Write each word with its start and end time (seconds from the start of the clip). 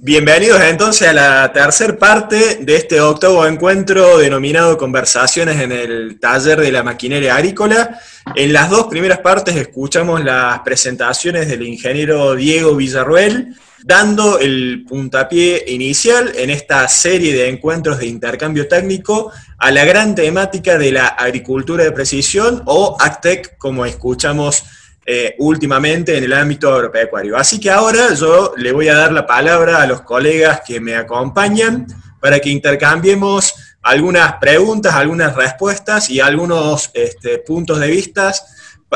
Bienvenidos 0.00 0.62
entonces 0.62 1.08
a 1.08 1.12
la 1.12 1.52
tercera 1.52 1.98
parte 1.98 2.58
de 2.60 2.76
este 2.76 3.00
octavo 3.00 3.44
encuentro 3.44 4.18
denominado 4.18 4.78
Conversaciones 4.78 5.60
en 5.60 5.72
el 5.72 6.20
taller 6.20 6.60
de 6.60 6.70
la 6.70 6.84
maquinaria 6.84 7.34
agrícola. 7.34 7.98
En 8.36 8.52
las 8.52 8.70
dos 8.70 8.86
primeras 8.86 9.18
partes 9.18 9.56
escuchamos 9.56 10.22
las 10.22 10.60
presentaciones 10.60 11.48
del 11.48 11.64
ingeniero 11.64 12.36
Diego 12.36 12.76
Villarruel, 12.76 13.56
dando 13.82 14.38
el 14.38 14.84
puntapié 14.88 15.64
inicial 15.66 16.30
en 16.36 16.50
esta 16.50 16.86
serie 16.86 17.34
de 17.34 17.48
encuentros 17.48 17.98
de 17.98 18.06
intercambio 18.06 18.68
técnico 18.68 19.32
a 19.58 19.72
la 19.72 19.84
gran 19.84 20.14
temática 20.14 20.78
de 20.78 20.92
la 20.92 21.08
agricultura 21.08 21.82
de 21.82 21.90
precisión 21.90 22.62
o 22.66 22.96
ACTEC, 23.00 23.58
como 23.58 23.84
escuchamos 23.84 24.62
eh, 25.10 25.34
últimamente 25.38 26.18
en 26.18 26.24
el 26.24 26.34
ámbito 26.34 26.70
agropecuario. 26.70 27.34
Así 27.34 27.58
que 27.58 27.70
ahora 27.70 28.12
yo 28.12 28.52
le 28.58 28.72
voy 28.72 28.88
a 28.88 28.94
dar 28.94 29.10
la 29.10 29.26
palabra 29.26 29.80
a 29.80 29.86
los 29.86 30.02
colegas 30.02 30.60
que 30.66 30.80
me 30.80 30.94
acompañan 30.96 31.86
para 32.20 32.38
que 32.40 32.50
intercambiemos 32.50 33.54
algunas 33.80 34.34
preguntas, 34.34 34.94
algunas 34.94 35.34
respuestas 35.34 36.10
y 36.10 36.20
algunos 36.20 36.90
este, 36.92 37.38
puntos 37.38 37.80
de 37.80 37.86
vista 37.86 38.34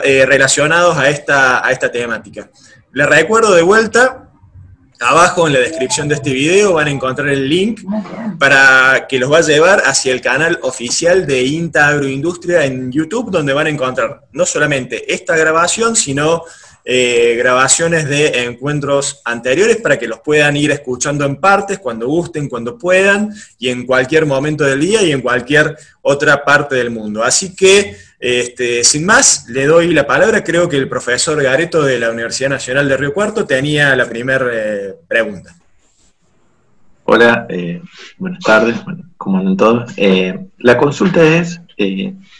eh, 0.04 0.26
relacionados 0.26 0.98
a 0.98 1.08
esta, 1.08 1.66
a 1.66 1.72
esta 1.72 1.90
temática. 1.90 2.50
Les 2.92 3.08
recuerdo 3.08 3.54
de 3.54 3.62
vuelta 3.62 4.31
Abajo 5.02 5.48
en 5.48 5.54
la 5.54 5.58
descripción 5.58 6.08
de 6.08 6.14
este 6.14 6.32
video 6.32 6.74
van 6.74 6.86
a 6.86 6.90
encontrar 6.90 7.28
el 7.28 7.48
link 7.48 7.80
para 8.38 9.06
que 9.08 9.18
los 9.18 9.32
va 9.32 9.38
a 9.38 9.42
llevar 9.42 9.82
hacia 9.84 10.12
el 10.12 10.20
canal 10.20 10.58
oficial 10.62 11.26
de 11.26 11.42
INTA 11.42 11.88
Agroindustria 11.88 12.64
en 12.64 12.92
YouTube, 12.92 13.30
donde 13.30 13.52
van 13.52 13.66
a 13.66 13.70
encontrar 13.70 14.22
no 14.32 14.46
solamente 14.46 15.12
esta 15.12 15.36
grabación, 15.36 15.96
sino 15.96 16.44
eh, 16.84 17.34
grabaciones 17.36 18.08
de 18.08 18.44
encuentros 18.44 19.20
anteriores 19.24 19.76
para 19.76 19.98
que 19.98 20.08
los 20.08 20.20
puedan 20.20 20.56
ir 20.56 20.70
escuchando 20.70 21.24
en 21.24 21.36
partes, 21.36 21.78
cuando 21.78 22.06
gusten, 22.06 22.48
cuando 22.48 22.78
puedan, 22.78 23.34
y 23.58 23.68
en 23.68 23.86
cualquier 23.86 24.26
momento 24.26 24.64
del 24.64 24.80
día 24.80 25.02
y 25.02 25.12
en 25.12 25.20
cualquier 25.20 25.76
otra 26.00 26.44
parte 26.44 26.76
del 26.76 26.90
mundo. 26.90 27.22
Así 27.22 27.54
que 27.54 27.96
este, 28.22 28.84
sin 28.84 29.04
más, 29.04 29.46
le 29.48 29.66
doy 29.66 29.92
la 29.92 30.06
palabra. 30.06 30.44
Creo 30.44 30.68
que 30.68 30.76
el 30.76 30.88
profesor 30.88 31.42
Gareto 31.42 31.82
de 31.82 31.98
la 31.98 32.10
Universidad 32.10 32.50
Nacional 32.50 32.88
de 32.88 32.96
Río 32.96 33.12
Cuarto 33.12 33.44
tenía 33.44 33.96
la 33.96 34.08
primera 34.08 34.46
eh, 34.52 34.94
pregunta. 35.08 35.52
Hola, 37.02 37.46
eh, 37.48 37.82
buenas 38.18 38.38
tardes, 38.44 38.82
bueno, 38.84 39.02
¿cómo 39.16 39.38
andan 39.38 39.56
todos? 39.56 39.92
Eh, 39.96 40.38
la 40.58 40.78
consulta 40.78 41.20
es, 41.20 41.60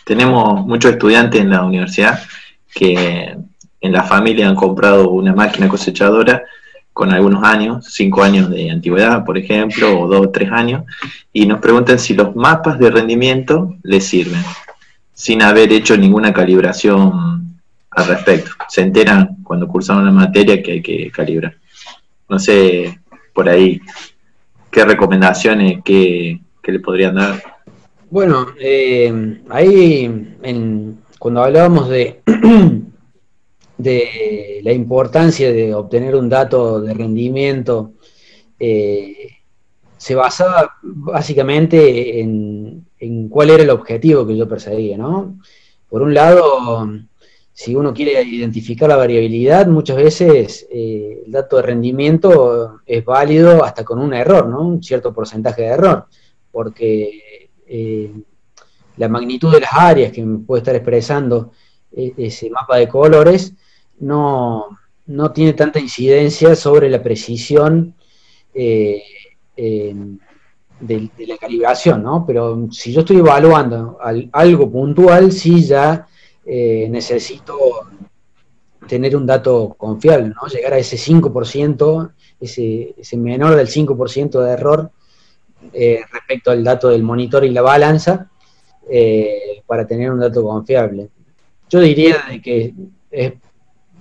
tenemos 0.04 0.64
muchos 0.64 0.92
estudiantes 0.92 1.40
en 1.40 1.50
la 1.50 1.64
universidad 1.64 2.22
que 2.72 3.36
en 3.80 3.92
la 3.92 4.04
familia 4.04 4.48
han 4.48 4.54
comprado 4.54 5.10
una 5.10 5.34
máquina 5.34 5.68
cosechadora 5.68 6.44
con 6.92 7.12
algunos 7.12 7.42
años, 7.42 7.86
cinco 7.90 8.22
años 8.22 8.48
de 8.50 8.70
antigüedad, 8.70 9.24
por 9.24 9.36
ejemplo, 9.36 9.98
o 9.98 10.06
dos 10.06 10.26
o 10.26 10.30
tres 10.30 10.52
años, 10.52 10.84
y 11.32 11.44
nos 11.44 11.58
preguntan 11.58 11.98
si 11.98 12.14
los 12.14 12.36
mapas 12.36 12.78
de 12.78 12.88
rendimiento 12.88 13.74
les 13.82 14.06
sirven 14.06 14.42
sin 15.12 15.42
haber 15.42 15.72
hecho 15.72 15.96
ninguna 15.96 16.32
calibración 16.32 17.58
al 17.90 18.06
respecto. 18.06 18.50
Se 18.68 18.80
enteran 18.80 19.36
cuando 19.42 19.68
cursaron 19.68 20.04
la 20.04 20.12
materia 20.12 20.62
que 20.62 20.72
hay 20.72 20.82
que 20.82 21.10
calibrar. 21.10 21.54
No 22.28 22.38
sé, 22.38 23.00
por 23.32 23.48
ahí, 23.48 23.80
qué 24.70 24.84
recomendaciones, 24.84 25.80
qué, 25.84 26.40
le 26.64 26.80
podrían 26.80 27.14
dar. 27.16 27.42
Bueno, 28.10 28.48
eh, 28.58 29.40
ahí 29.50 30.36
cuando 31.18 31.44
hablábamos 31.44 31.88
de, 31.88 32.20
de 33.78 34.60
la 34.62 34.72
importancia 34.72 35.52
de 35.52 35.74
obtener 35.74 36.16
un 36.16 36.28
dato 36.28 36.80
de 36.80 36.94
rendimiento, 36.94 37.92
eh, 38.58 39.28
se 39.96 40.14
basaba 40.14 40.76
básicamente 40.82 42.20
en, 42.20 42.86
cuál 43.28 43.50
era 43.50 43.62
el 43.62 43.70
objetivo 43.70 44.26
que 44.26 44.36
yo 44.36 44.48
perseguía, 44.48 44.96
¿no? 44.96 45.38
Por 45.88 46.02
un 46.02 46.14
lado, 46.14 46.88
si 47.52 47.74
uno 47.74 47.92
quiere 47.92 48.22
identificar 48.22 48.88
la 48.88 48.96
variabilidad, 48.96 49.66
muchas 49.66 49.96
veces 49.96 50.66
eh, 50.70 51.22
el 51.26 51.32
dato 51.32 51.56
de 51.56 51.62
rendimiento 51.62 52.80
es 52.86 53.04
válido 53.04 53.64
hasta 53.64 53.84
con 53.84 53.98
un 53.98 54.14
error, 54.14 54.48
¿no? 54.48 54.62
Un 54.62 54.82
cierto 54.82 55.12
porcentaje 55.12 55.62
de 55.62 55.68
error, 55.68 56.06
porque 56.50 57.50
eh, 57.66 58.12
la 58.96 59.08
magnitud 59.08 59.52
de 59.52 59.60
las 59.60 59.72
áreas 59.72 60.12
que 60.12 60.24
puede 60.46 60.60
estar 60.60 60.74
expresando 60.76 61.52
e, 61.90 62.14
ese 62.16 62.50
mapa 62.50 62.76
de 62.76 62.88
colores 62.88 63.54
no, 63.98 64.78
tiene 65.34 65.52
tanta 65.52 65.78
incidencia 65.78 66.54
sobre 66.56 66.88
la 66.88 67.02
precisión 67.02 67.94
eh, 68.54 69.02
de, 70.82 71.10
la 71.26 71.36
calibración, 71.36 72.02
¿no? 72.02 72.24
Pero 72.26 72.68
si 72.70 72.92
yo 72.92 73.00
estoy 73.00 73.18
evaluando 73.18 73.98
algo 74.32 74.70
puntual, 74.70 75.32
sí 75.32 75.64
ya 75.64 76.06
eh, 76.44 76.88
necesito 76.90 77.56
tener 78.88 79.16
un 79.16 79.24
dato 79.24 79.74
confiable, 79.78 80.28
¿no? 80.28 80.48
Llegar 80.48 80.74
a 80.74 80.78
ese 80.78 80.96
5%, 80.96 82.12
ese, 82.40 82.94
ese 82.98 83.16
menor 83.16 83.54
del 83.54 83.68
5% 83.68 84.42
de 84.42 84.50
error 84.50 84.90
eh, 85.72 86.00
respecto 86.12 86.50
al 86.50 86.64
dato 86.64 86.88
del 86.88 87.04
monitor 87.04 87.44
y 87.44 87.50
la 87.50 87.62
balanza, 87.62 88.28
eh, 88.90 89.62
para 89.64 89.86
tener 89.86 90.10
un 90.10 90.18
dato 90.18 90.42
confiable. 90.42 91.08
Yo 91.70 91.80
diría 91.80 92.16
que 92.42 92.74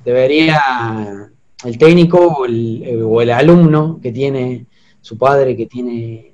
debería 0.04 1.30
el 1.64 1.78
técnico 1.78 2.44
o 2.44 3.22
el 3.22 3.30
alumno 3.30 4.00
que 4.02 4.12
tiene 4.12 4.66
su 5.00 5.18
padre 5.18 5.56
que 5.56 5.68
tiene 5.68 6.31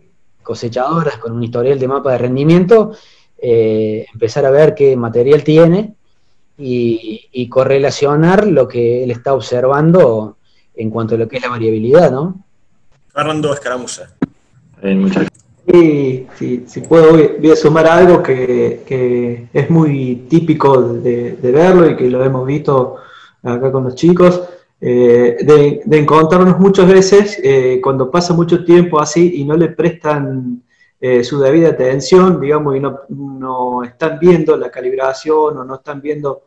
cosechadoras 0.47 1.17
con 1.17 1.33
un 1.33 1.43
historial 1.43 1.77
de 1.77 1.89
mapa 1.89 2.13
de 2.13 2.19
rendimiento, 2.19 2.93
eh, 3.37 4.05
empezar 4.13 4.45
a 4.45 4.49
ver 4.49 4.73
qué 4.73 4.95
material 4.95 5.43
tiene 5.43 5.93
y, 6.57 7.49
correlacionar 7.49 8.47
lo 8.47 8.67
que 8.67 9.03
él 9.03 9.11
está 9.11 9.33
observando 9.33 10.37
en 10.73 10.89
cuanto 10.89 11.15
a 11.15 11.17
lo 11.17 11.27
que 11.27 11.37
es 11.37 11.43
la 11.43 11.49
variabilidad, 11.49 12.11
¿no? 12.11 12.43
Fernando 13.09 13.53
Escaramuza. 13.53 14.09
Sí, 15.69 16.27
si 16.37 16.81
puedo, 16.87 17.11
voy 17.11 17.51
a 17.51 17.55
sumar 17.55 17.87
algo 17.87 18.23
que, 18.23 19.47
es 19.51 19.69
muy 19.69 20.27
típico 20.29 20.81
de, 20.81 21.33
de, 21.33 21.51
verlo 21.51 21.89
y 21.89 21.97
que 21.97 22.09
lo 22.09 22.23
hemos 22.23 22.47
visto 22.47 22.95
acá 23.43 23.69
con 23.69 23.83
los 23.83 23.95
chicos. 23.95 24.41
Eh, 24.79 25.37
de, 25.41 25.97
encontrarnos 25.97 26.59
muchas 26.59 26.87
veces 26.87 27.39
eh, 27.43 27.79
cuando 27.81 28.11
pasa 28.11 28.33
mucho 28.33 28.63
tiempo 28.63 28.99
así 28.99 29.41
y 29.41 29.43
no 29.43 29.57
le 29.57 29.69
prestan 29.69 30.63
eh, 30.99 31.23
su 31.23 31.39
debida 31.39 31.69
atención, 31.69 32.39
digamos, 32.39 32.75
y 32.75 32.79
no, 32.79 33.83
están 33.83 34.19
viendo 34.19 34.55
la 34.55 34.69
calibración 34.69 35.57
o 35.57 35.63
no 35.63 35.75
están 35.75 36.01
viendo, 36.01 36.43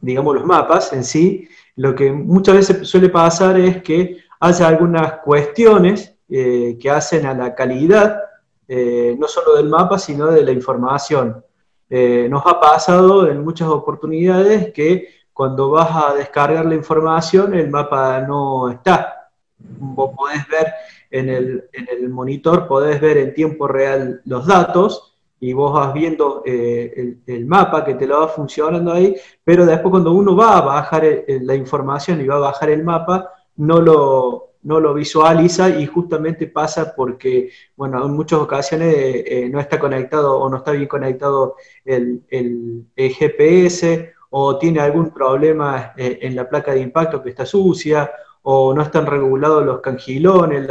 digamos, 0.00 0.34
los 0.34 0.44
mapas 0.44 0.92
en 0.92 1.04
sí, 1.04 1.48
lo 1.76 1.94
que 1.94 2.12
muchas 2.12 2.56
veces 2.56 2.88
suele 2.88 3.08
pasar 3.08 3.58
es 3.58 3.82
que 3.82 4.18
hace 4.40 4.64
algunas 4.64 5.20
cuestiones 5.20 6.14
que 6.28 6.90
hacen 6.90 7.26
a 7.26 7.34
la 7.34 7.54
calidad, 7.54 8.20
no 8.68 9.28
solo 9.28 9.56
del 9.56 9.68
mapa, 9.68 9.98
sino 9.98 10.26
de 10.26 10.42
la 10.42 10.52
información. 10.52 11.44
nos 11.90 12.46
ha 12.46 12.60
pasado 12.60 13.28
en 13.28 13.44
muchas 13.44 13.68
oportunidades 13.68 14.72
que 14.72 15.17
cuando 15.38 15.70
vas 15.70 15.90
a 15.92 16.14
descargar 16.14 16.66
la 16.66 16.74
información, 16.74 17.54
el 17.54 17.70
mapa 17.70 18.20
no 18.22 18.72
está. 18.72 19.30
Vos 19.56 20.10
podés 20.16 20.48
ver 20.48 20.66
en 21.12 21.28
el, 21.28 22.08
monitor, 22.08 22.66
podés 22.66 23.00
ver 23.00 23.18
en 23.18 23.34
tiempo 23.34 23.68
real 23.68 24.20
los 24.24 24.48
datos 24.48 25.16
y 25.38 25.52
vos 25.52 25.72
vas 25.72 25.94
viendo 25.94 26.42
eh, 26.44 27.18
el, 27.24 27.46
mapa 27.46 27.84
que 27.84 27.94
te 27.94 28.08
lo 28.08 28.18
va 28.18 28.26
funcionando 28.26 28.92
ahí, 28.92 29.14
pero 29.44 29.64
después 29.64 29.92
cuando 29.92 30.10
uno 30.10 30.34
va 30.34 30.58
a 30.58 30.62
bajar 30.62 31.06
la 31.28 31.54
información 31.54 32.20
y 32.20 32.26
va 32.26 32.34
a 32.34 32.50
bajar 32.50 32.70
el 32.70 32.82
mapa, 32.82 33.30
no 33.58 33.80
lo, 33.80 34.54
no 34.64 34.80
lo 34.80 34.92
visualiza 34.92 35.68
y 35.68 35.86
justamente 35.86 36.48
pasa 36.48 36.96
porque, 36.96 37.52
bueno, 37.76 38.04
en 38.04 38.10
muchas 38.10 38.40
ocasiones 38.40 38.92
eh, 38.96 39.48
no 39.52 39.60
está 39.60 39.78
conectado 39.78 40.36
o 40.36 40.50
no 40.50 40.56
está 40.56 40.72
bien 40.72 40.88
conectado 40.88 41.54
el, 41.84 42.24
el 42.28 42.88
GPS 42.96 44.17
o 44.30 44.58
tiene 44.58 44.80
algún 44.80 45.10
problema 45.10 45.92
eh, 45.96 46.18
en 46.22 46.36
la 46.36 46.48
placa 46.48 46.72
de 46.72 46.80
impacto 46.80 47.22
que 47.22 47.30
está 47.30 47.46
sucia, 47.46 48.10
o 48.42 48.74
no 48.74 48.82
están 48.82 49.06
regulados 49.06 49.64
los 49.64 49.80
cangilones, 49.80 50.66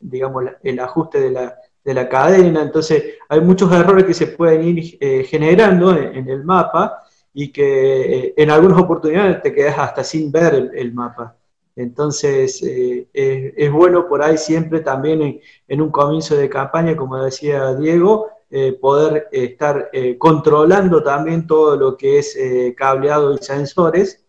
digamos, 0.00 0.44
el 0.62 0.80
ajuste 0.80 1.20
de 1.20 1.94
la, 1.94 2.08
cadena. 2.08 2.62
Entonces, 2.62 3.14
hay 3.28 3.40
muchos 3.40 3.72
errores 3.72 4.04
que 4.04 4.14
se 4.14 4.28
pueden 4.28 4.66
ir 4.66 4.98
eh, 5.00 5.24
generando 5.24 5.96
en, 5.96 6.28
el 6.28 6.44
mapa 6.44 7.02
y 7.32 7.52
que 7.52 8.26
eh, 8.26 8.34
en 8.36 8.50
algunas 8.50 8.78
oportunidades 8.78 9.42
te 9.42 9.54
quedas 9.54 9.78
hasta 9.78 10.02
sin 10.02 10.32
ver 10.32 10.70
el, 10.74 10.92
mapa. 10.92 11.36
Entonces, 11.76 12.62
es, 12.64 13.72
bueno 13.72 14.08
por 14.08 14.22
ahí 14.22 14.36
siempre 14.38 14.80
también 14.80 15.40
en, 15.68 15.80
un 15.80 15.90
comienzo 15.90 16.36
de 16.36 16.48
campaña, 16.48 16.96
como 16.96 17.22
decía 17.22 17.74
Diego, 17.74 18.28
eh, 18.50 18.72
poder 18.80 19.28
eh, 19.32 19.44
estar 19.44 19.90
eh, 19.92 20.16
controlando 20.18 21.02
también 21.02 21.46
todo 21.46 21.76
lo 21.76 21.96
que 21.96 22.18
es 22.18 22.36
cableado 22.76 23.34
y 23.34 23.38
sensores 23.38 24.24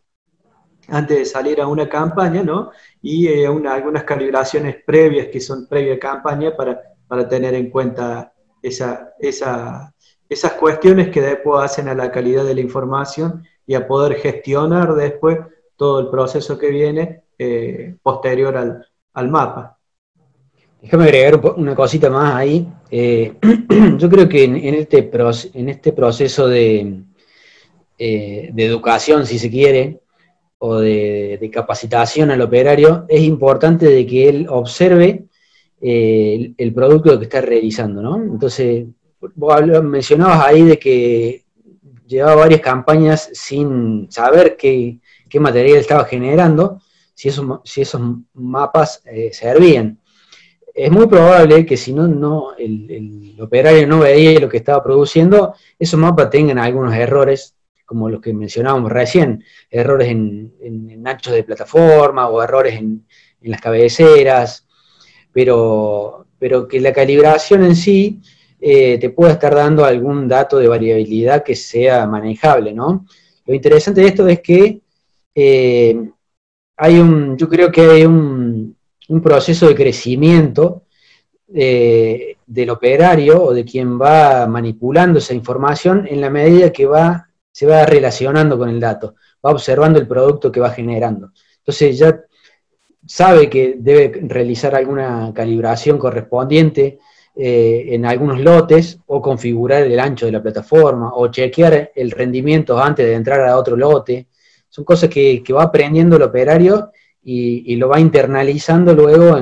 antes 0.92 1.18
de 1.18 1.26
salir 1.26 1.62
a 1.62 1.68
una 1.68 1.88
campaña, 1.88 2.44
¿no? 2.44 2.72
y 3.02 3.28
eh, 3.28 3.48
algunas 3.48 4.04
calibraciones 4.04 4.78
previas 4.86 5.28
que 5.28 5.40
son 5.40 5.68
previa 5.68 6.00
campaña 6.00 6.56
para, 6.56 6.82
para 7.08 7.28
tener 7.28 7.54
en 7.54 7.70
cuenta 7.70 8.34
esa, 8.62 9.14
esas 9.20 10.54
cuestiones 10.60 11.10
que 11.10 11.22
después 11.22 11.64
hacen 11.64 11.88
a 11.88 11.96
la 11.96 12.12
calidad 12.12 12.44
de 12.44 12.56
la 12.56 12.62
información 12.62 13.44
y 13.66 13.76
a 13.76 13.88
poder 13.88 14.16
gestionar 14.16 14.94
después 14.96 15.40
todo 15.76 16.00
el 16.02 16.10
proceso 16.10 16.58
que 16.58 16.70
viene 16.70 17.24
eh, 17.38 17.96
posterior 18.04 18.58
al, 18.58 18.86
al, 19.14 19.30
mapa. 19.30 19.79
Déjame 20.82 21.04
agregar 21.06 21.42
una 21.58 21.76
cosita 21.76 22.10
más 22.10 22.36
ahí. 22.36 22.68
Eh, 22.90 23.34
yo 23.98 24.10
creo 24.10 24.30
que 24.30 24.44
en, 24.44 24.76
este, 24.76 25.10
este 25.54 25.94
proceso 25.94 26.48
de, 26.48 27.02
de 27.98 28.66
educación, 28.66 29.26
si 29.26 29.38
se 29.40 29.50
quiere, 29.50 30.00
o 30.60 30.78
de, 30.78 31.50
capacitación 31.52 32.32
al 32.32 32.42
operario, 32.42 33.06
es 33.08 33.22
importante 33.22 33.88
de 33.88 34.06
que 34.06 34.30
él 34.30 34.48
observe 34.50 35.26
eh, 35.82 36.54
el, 36.58 36.74
producto 36.74 37.18
que 37.18 37.24
está 37.24 37.42
realizando, 37.42 38.02
¿no? 38.02 38.18
Entonces, 38.18 38.86
vos 39.36 39.84
mencionabas 39.84 40.46
ahí 40.46 40.64
de 40.64 40.78
que 40.78 41.46
llevaba 42.06 42.42
varias 42.42 42.62
campañas 42.62 43.30
sin 43.34 44.12
saber 44.12 44.58
qué, 44.58 45.00
material 45.40 45.78
estaba 45.78 46.04
generando, 46.04 46.82
si 47.14 47.30
esos, 47.30 47.62
si 47.64 47.82
esos 47.82 48.02
mapas 48.34 49.02
eh, 49.06 49.30
servían. 49.32 49.99
Es 50.74 50.92
muy 50.92 51.08
probable 51.08 51.66
que 51.66 51.78
si 51.78 51.94
no, 51.94 52.08
no 52.08 52.56
el, 52.58 52.90
el 52.90 53.42
operario 53.42 53.88
no 53.88 54.00
veía 54.00 54.40
lo 54.40 54.50
que 54.50 54.58
estaba 54.58 54.84
produciendo, 54.84 55.54
esos 55.78 56.00
mapas 56.00 56.30
tengan 56.30 56.60
algunos 56.60 56.94
errores 56.94 57.56
como 57.90 58.08
los 58.08 58.22
que 58.22 58.34
mencionábamos 58.34 58.92
recién, 58.92 59.44
errores 59.68 60.10
en, 60.10 60.54
en, 60.62 61.08
anchos 61.08 61.34
de 61.34 61.44
plataforma 61.44 62.30
o 62.30 62.40
errores 62.44 62.76
en, 62.76 63.04
las 63.42 63.60
cabeceras, 63.60 64.68
pero, 65.34 66.28
pero, 66.38 66.68
que 66.68 66.80
la 66.82 66.94
calibración 66.94 67.64
en 67.64 67.76
sí 67.76 68.22
eh, 68.62 69.00
te 69.00 69.10
pueda 69.10 69.32
estar 69.32 69.56
dando 69.56 69.86
algún 69.86 70.28
dato 70.28 70.60
de 70.60 70.68
variabilidad 70.68 71.44
que 71.44 71.56
sea 71.56 72.06
manejable, 72.06 72.74
¿no? 72.74 73.08
Lo 73.48 73.56
interesante 73.56 74.02
de 74.02 74.08
esto 74.08 74.28
es 74.28 74.40
que 74.42 74.82
eh, 75.34 76.12
hay 76.78 77.00
un, 77.00 77.38
yo 77.38 77.50
creo 77.50 77.72
que 77.72 77.82
hay 77.82 78.06
un, 78.06 78.78
proceso 79.22 79.68
de 79.68 79.76
crecimiento 79.76 80.84
eh, 81.54 82.38
del 82.46 82.70
operario 82.70 83.44
o 83.44 83.54
de 83.54 83.66
quien 83.66 84.00
va 84.00 84.48
manipulando 84.48 85.20
esa 85.20 85.34
información 85.34 86.08
en 86.10 86.22
la 86.22 86.30
medida 86.30 86.72
que 86.72 86.86
va 86.86 87.30
se 87.52 87.66
va 87.66 87.86
relacionando 87.86 88.58
con 88.58 88.70
el 88.70 88.80
dato, 88.80 89.16
va 89.46 89.52
observando 89.52 90.00
el 90.00 90.08
producto 90.08 90.52
que 90.52 90.60
va 90.60 90.70
generando. 90.70 91.32
Entonces 91.58 91.98
ya 91.98 92.22
sabe 93.06 93.50
que 93.50 93.76
debe 93.78 94.22
realizar 94.28 94.76
alguna 94.76 95.32
calibración 95.34 95.98
correspondiente 95.98 97.00
eh, 97.36 97.86
en 97.90 98.06
algunos 98.06 98.40
lotes 98.40 99.00
o 99.08 99.22
configurar 99.22 99.84
el 99.84 100.00
ancho 100.00 100.26
de 100.26 100.32
la 100.32 100.42
plataforma 100.42 101.12
o 101.14 101.28
chequear 101.30 101.92
el 101.96 102.12
rendimiento 102.12 102.80
antes 102.80 103.06
de 103.06 103.14
entrar 103.14 103.42
a 103.48 103.58
otro 103.58 103.76
lote. 103.76 104.28
Son 104.70 104.86
cosas 104.86 105.10
que, 105.10 105.44
va 105.52 105.64
aprendiendo 105.64 106.16
el 106.18 106.24
operario 106.24 106.92
y, 107.24 107.76
lo 107.76 107.90
va 107.90 108.00
internalizando 108.00 108.94
luego 108.94 109.38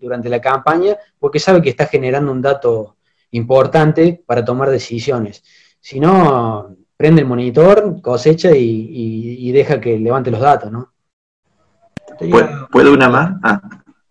durante 0.00 0.28
la 0.28 0.40
campaña 0.40 0.96
porque 1.18 1.38
sabe 1.38 1.62
que 1.62 1.70
está 1.70 1.86
generando 1.86 2.32
un 2.32 2.42
dato 2.42 2.96
importante 3.32 4.22
para 4.26 4.44
tomar 4.44 4.70
decisiones. 4.70 5.42
Si 5.80 6.00
no, 6.00 6.76
prende 6.96 7.22
el 7.22 7.28
monitor, 7.28 8.00
cosecha 8.02 8.50
y, 8.54 9.50
deja 9.52 9.80
que 9.80 9.98
levante 9.98 10.30
los 10.30 10.40
datos, 10.40 10.70
¿no? 10.70 10.92
¿Puedo 12.70 12.92
una 12.92 13.08
más? 13.08 13.36
Ah. 13.42 13.60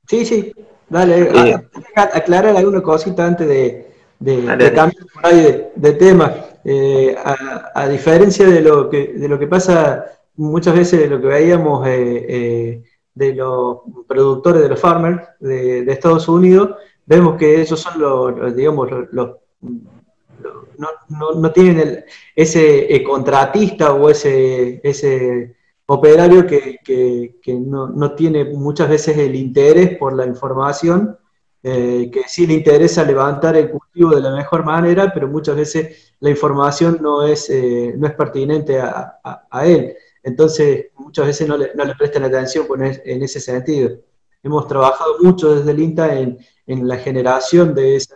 Sí, 0.08 0.26
sí, 0.26 0.52
dale, 0.88 1.30
eh, 1.52 1.70
aclarar 1.96 2.58
alguna 2.58 2.82
cosita 2.82 3.28
antes 3.28 3.48
de, 3.48 3.92
de, 4.20 4.74
cambiar 4.74 5.72
de, 5.76 5.94
tema. 5.94 6.34
Eh, 6.66 7.16
a, 7.76 7.88
diferencia 7.88 8.48
de 8.48 8.62
lo 8.62 8.90
que 8.90 9.14
de 9.14 9.30
lo 9.30 9.38
que 9.38 9.48
pasa 9.48 10.06
muchas 10.36 10.76
veces 10.76 11.00
de 11.00 11.08
lo 11.08 11.22
que 11.22 11.28
veíamos 11.28 11.88
eh, 11.88 12.84
de 13.14 13.34
los 13.34 13.80
productores 14.08 14.62
de 14.62 14.70
los 14.70 14.80
farmers 14.80 15.28
de, 15.40 15.92
Estados 15.92 16.28
Unidos, 16.28 16.76
vemos 17.06 17.38
que 17.38 17.62
esos 17.62 17.80
son 17.80 18.00
los, 18.00 18.56
digamos, 18.56 18.90
los 19.12 19.38
no, 20.78 21.34
no, 21.36 21.52
tienen 21.52 22.06
ese 22.36 22.96
eh, 22.96 23.04
contratista 23.04 23.94
o 23.94 24.10
ese, 24.10 24.80
ese 24.84 25.56
operario 25.86 26.46
que, 26.46 26.80
no, 27.60 28.12
tiene 28.14 28.46
muchas 28.46 28.90
veces 28.90 29.18
el 29.18 29.36
interés 29.36 29.98
por 29.98 30.16
la 30.16 30.26
información, 30.26 31.18
eh, 31.64 32.10
que 32.14 32.24
sí 32.28 32.48
le 32.48 32.54
interesa 32.54 33.04
levantar 33.04 33.58
el 33.58 33.70
cultivo 33.70 34.12
de 34.12 34.22
la 34.22 34.36
mejor 34.36 34.64
manera, 34.64 35.12
pero 35.14 35.28
muchas 35.28 35.56
veces 35.56 36.14
la 36.20 36.30
información 36.30 37.00
no 37.02 37.24
es, 37.24 37.50
eh, 37.50 37.94
no 37.98 38.08
es 38.08 38.14
pertinente 38.14 38.80
a, 38.80 39.20
él. 39.66 39.96
Entonces, 40.24 40.88
muchas 40.96 41.28
veces 41.28 41.48
no 41.48 41.58
le, 41.58 41.72
no 41.76 41.86
le 41.86 41.96
prestan 41.96 42.24
atención 42.24 42.68
en 42.84 43.24
ese 43.24 43.40
sentido. 43.40 43.98
Hemos 44.44 44.68
trabajado 44.68 45.16
mucho 45.22 45.56
desde 45.56 45.72
el 45.72 45.80
INTA 45.80 46.18
en, 46.18 46.38
en 46.68 46.88
la 46.88 46.98
generación 46.98 47.74
de 47.74 47.96
esa 47.96 48.16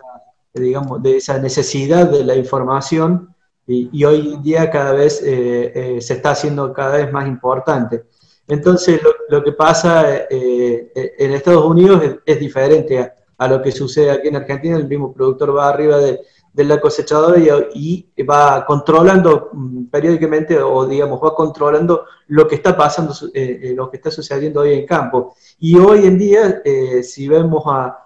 digamos, 0.54 1.02
de 1.02 1.16
esa 1.16 1.38
necesidad 1.38 2.08
de 2.08 2.24
la 2.24 2.36
información 2.36 3.34
y, 3.66 4.04
hoy 4.04 4.34
en 4.34 4.42
día 4.42 4.70
cada 4.70 4.92
vez 4.92 5.22
eh, 5.22 5.96
eh, 5.96 6.00
se 6.00 6.14
está 6.14 6.32
haciendo 6.32 6.72
cada 6.72 6.98
vez 6.98 7.12
más 7.12 7.26
importante. 7.26 8.04
Entonces, 8.46 9.00
lo, 9.30 9.42
que 9.42 9.52
pasa 9.52 10.26
eh, 10.30 10.92
en 10.94 11.32
Estados 11.32 11.64
Unidos 11.64 12.02
es, 12.26 12.38
diferente 12.38 13.14
a, 13.38 13.48
lo 13.48 13.62
que 13.62 13.72
sucede 13.72 14.10
aquí 14.10 14.28
en 14.28 14.36
Argentina. 14.36 14.76
El 14.76 14.86
mismo 14.86 15.14
productor 15.14 15.56
va 15.56 15.70
arriba 15.70 15.96
de, 15.96 16.20
la 16.54 16.80
cosechadora 16.80 17.38
y, 17.74 18.08
va 18.28 18.64
controlando 18.64 19.50
mm, 19.52 19.86
periódicamente 19.86 20.58
o, 20.58 20.86
digamos, 20.86 21.20
va 21.22 21.34
controlando 21.34 22.04
lo 22.28 22.46
que 22.46 22.54
está 22.54 22.76
pasando, 22.76 23.12
lo 23.32 23.90
que 23.90 23.96
está 23.96 24.10
sucediendo 24.10 24.60
hoy 24.60 24.74
en 24.74 24.86
campo. 24.86 25.34
Y 25.58 25.76
hoy 25.78 26.06
en 26.06 26.16
día, 26.16 26.62
si 27.02 27.26
vemos 27.28 27.64
a, 27.66 28.04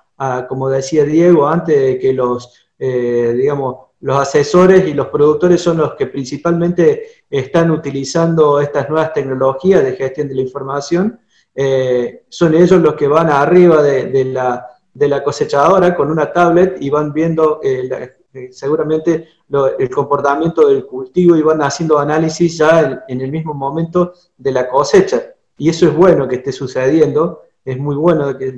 como 0.48 0.68
decía 0.68 1.04
Diego 1.04 1.46
antes, 1.46 1.98
que 2.00 2.12
los, 2.12 2.52
eh, 2.78 3.34
digamos, 3.36 3.88
los 4.00 4.18
asesores 4.18 4.86
y 4.86 4.94
los 4.94 5.08
productores 5.08 5.60
son 5.60 5.78
los 5.78 5.94
que 5.94 6.06
principalmente 6.06 7.24
están 7.30 7.70
utilizando 7.70 8.60
estas 8.60 8.88
nuevas 8.88 9.12
tecnologías 9.12 9.82
de 9.82 9.96
gestión 9.96 10.28
de 10.28 10.34
la 10.34 10.42
información, 10.42 11.20
eh, 11.54 12.24
son 12.28 12.54
ellos 12.54 12.80
los 12.80 12.94
que 12.94 13.08
van 13.08 13.28
arriba 13.30 13.82
de, 13.82 14.24
la, 14.24 14.66
de, 14.94 15.08
la, 15.08 15.24
cosechadora 15.24 15.96
con 15.96 16.10
una 16.10 16.32
tablet 16.32 16.76
y 16.80 16.90
van 16.90 17.12
viendo 17.12 17.60
eh, 17.62 18.16
seguramente 18.50 19.28
el 19.78 19.90
comportamiento 19.90 20.68
del 20.68 20.86
cultivo 20.86 21.36
y 21.36 21.42
van 21.42 21.62
haciendo 21.62 21.98
análisis 21.98 22.58
ya 22.58 23.04
en 23.08 23.20
el 23.20 23.30
mismo 23.30 23.54
momento 23.54 24.12
de 24.36 24.52
la 24.52 24.68
cosecha. 24.68 25.34
Y 25.56 25.68
eso 25.68 25.86
es 25.86 25.94
bueno 25.94 26.28
que 26.28 26.36
esté 26.36 26.52
sucediendo 26.52 27.42
es 27.68 27.78
muy 27.78 27.96
bueno 27.96 28.36
que 28.38 28.56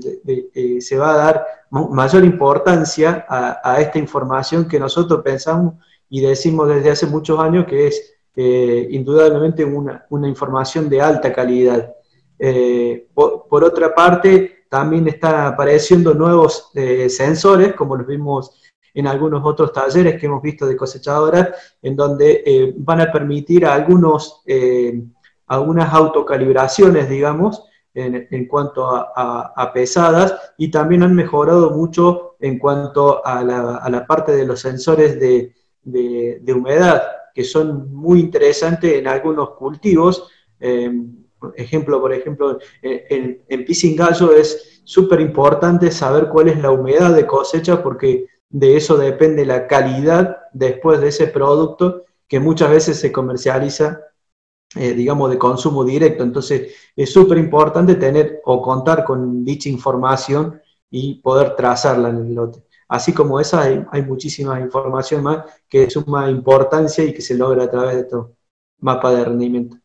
eh, 0.54 0.80
se 0.80 0.96
va 0.96 1.14
a 1.14 1.16
dar 1.16 1.46
mayor 1.70 2.24
importancia 2.24 3.26
a, 3.28 3.80
esta 3.80 3.98
información 3.98 4.68
que 4.68 4.78
nosotros 4.78 5.20
pensamos 5.24 5.74
y 6.08 6.20
decimos 6.20 6.68
desde 6.68 6.92
hace 6.92 7.06
muchos 7.06 7.40
años 7.40 7.66
que 7.66 7.88
es 7.88 8.14
eh, 8.36 8.86
indudablemente 8.90 9.64
una, 9.64 10.06
información 10.28 10.88
de 10.88 11.00
alta 11.00 11.32
calidad. 11.32 11.92
Eh, 12.38 13.08
por, 13.12 13.64
otra 13.64 13.92
parte, 13.92 14.64
también 14.68 15.08
están 15.08 15.44
apareciendo 15.44 16.14
nuevos 16.14 16.70
sensores, 17.08 17.74
como 17.74 17.96
los 17.96 18.06
vimos 18.06 18.59
en 18.94 19.06
algunos 19.06 19.42
otros 19.44 19.72
talleres 19.72 20.18
que 20.18 20.26
hemos 20.26 20.42
visto 20.42 20.66
de 20.66 20.76
cosechadoras, 20.76 21.48
en 21.82 21.96
donde 21.96 22.74
van 22.78 23.00
a 23.00 23.12
permitir 23.12 23.66
algunos, 23.66 24.42
algunas 25.46 25.92
autocalibraciones, 25.92 27.08
digamos, 27.08 27.64
en, 27.94 28.46
cuanto 28.46 28.86
a, 28.88 29.70
pesadas 29.74 30.34
y 30.56 30.70
también 30.70 31.02
han 31.02 31.14
mejorado 31.14 31.70
mucho 31.70 32.36
en 32.40 32.58
cuanto 32.58 33.24
a 33.24 33.42
la, 33.42 34.06
parte 34.06 34.32
de 34.32 34.46
los 34.46 34.60
sensores 34.60 35.18
de, 35.18 36.52
humedad, 36.54 37.02
que 37.34 37.44
son 37.44 37.92
muy 37.92 38.20
interesantes 38.20 38.94
en 38.94 39.06
algunos 39.06 39.50
cultivos. 39.50 40.30
Em, 40.58 41.16
ejemplo, 41.56 42.00
por 42.00 42.12
ejemplo, 42.12 42.58
en, 42.82 43.42
en 43.48 43.64
pisingallo 43.64 44.32
es 44.32 44.82
súper 44.84 45.20
importante 45.20 45.90
saber 45.90 46.28
cuál 46.28 46.48
es 46.48 46.60
la 46.60 46.70
humedad 46.70 47.14
de 47.14 47.26
cosecha 47.26 47.82
porque 47.82 48.26
de 48.50 48.76
eso 48.76 48.98
depende 48.98 49.46
la 49.46 49.66
calidad 49.66 50.38
después 50.52 51.00
de 51.00 51.08
ese 51.08 51.28
producto 51.28 52.04
que 52.28 52.40
muchas 52.40 52.70
veces 52.70 53.00
se 53.00 53.10
comercializa 53.10 54.00
eh, 54.76 54.92
digamos, 54.92 55.30
de 55.30 55.38
consumo 55.38 55.84
directo. 55.84 56.22
Entonces, 56.22 56.74
es 56.94 57.12
súper 57.12 57.38
importante 57.38 57.96
tener 57.96 58.40
o 58.44 58.62
contar 58.62 59.04
con 59.04 59.44
dicha 59.44 59.68
información 59.68 60.60
y 60.88 61.16
poder 61.16 61.56
trazarla 61.56 62.10
en 62.10 62.18
el 62.18 62.34
lote. 62.34 62.62
Así 62.88 63.12
como 63.12 63.40
esa, 63.40 63.62
hay, 63.62 63.84
hay 63.90 64.02
muchísima 64.02 64.60
información 64.60 65.22
más 65.24 65.44
que 65.68 65.90
suma 65.90 66.30
importancia 66.30 67.04
y 67.04 67.12
que 67.12 67.20
se 67.20 67.36
logra 67.36 67.64
a 67.64 67.70
través 67.70 67.94
de 67.96 68.00
estos 68.02 68.28
mapas 68.78 69.16
de 69.16 69.24
rendimiento. 69.24 69.76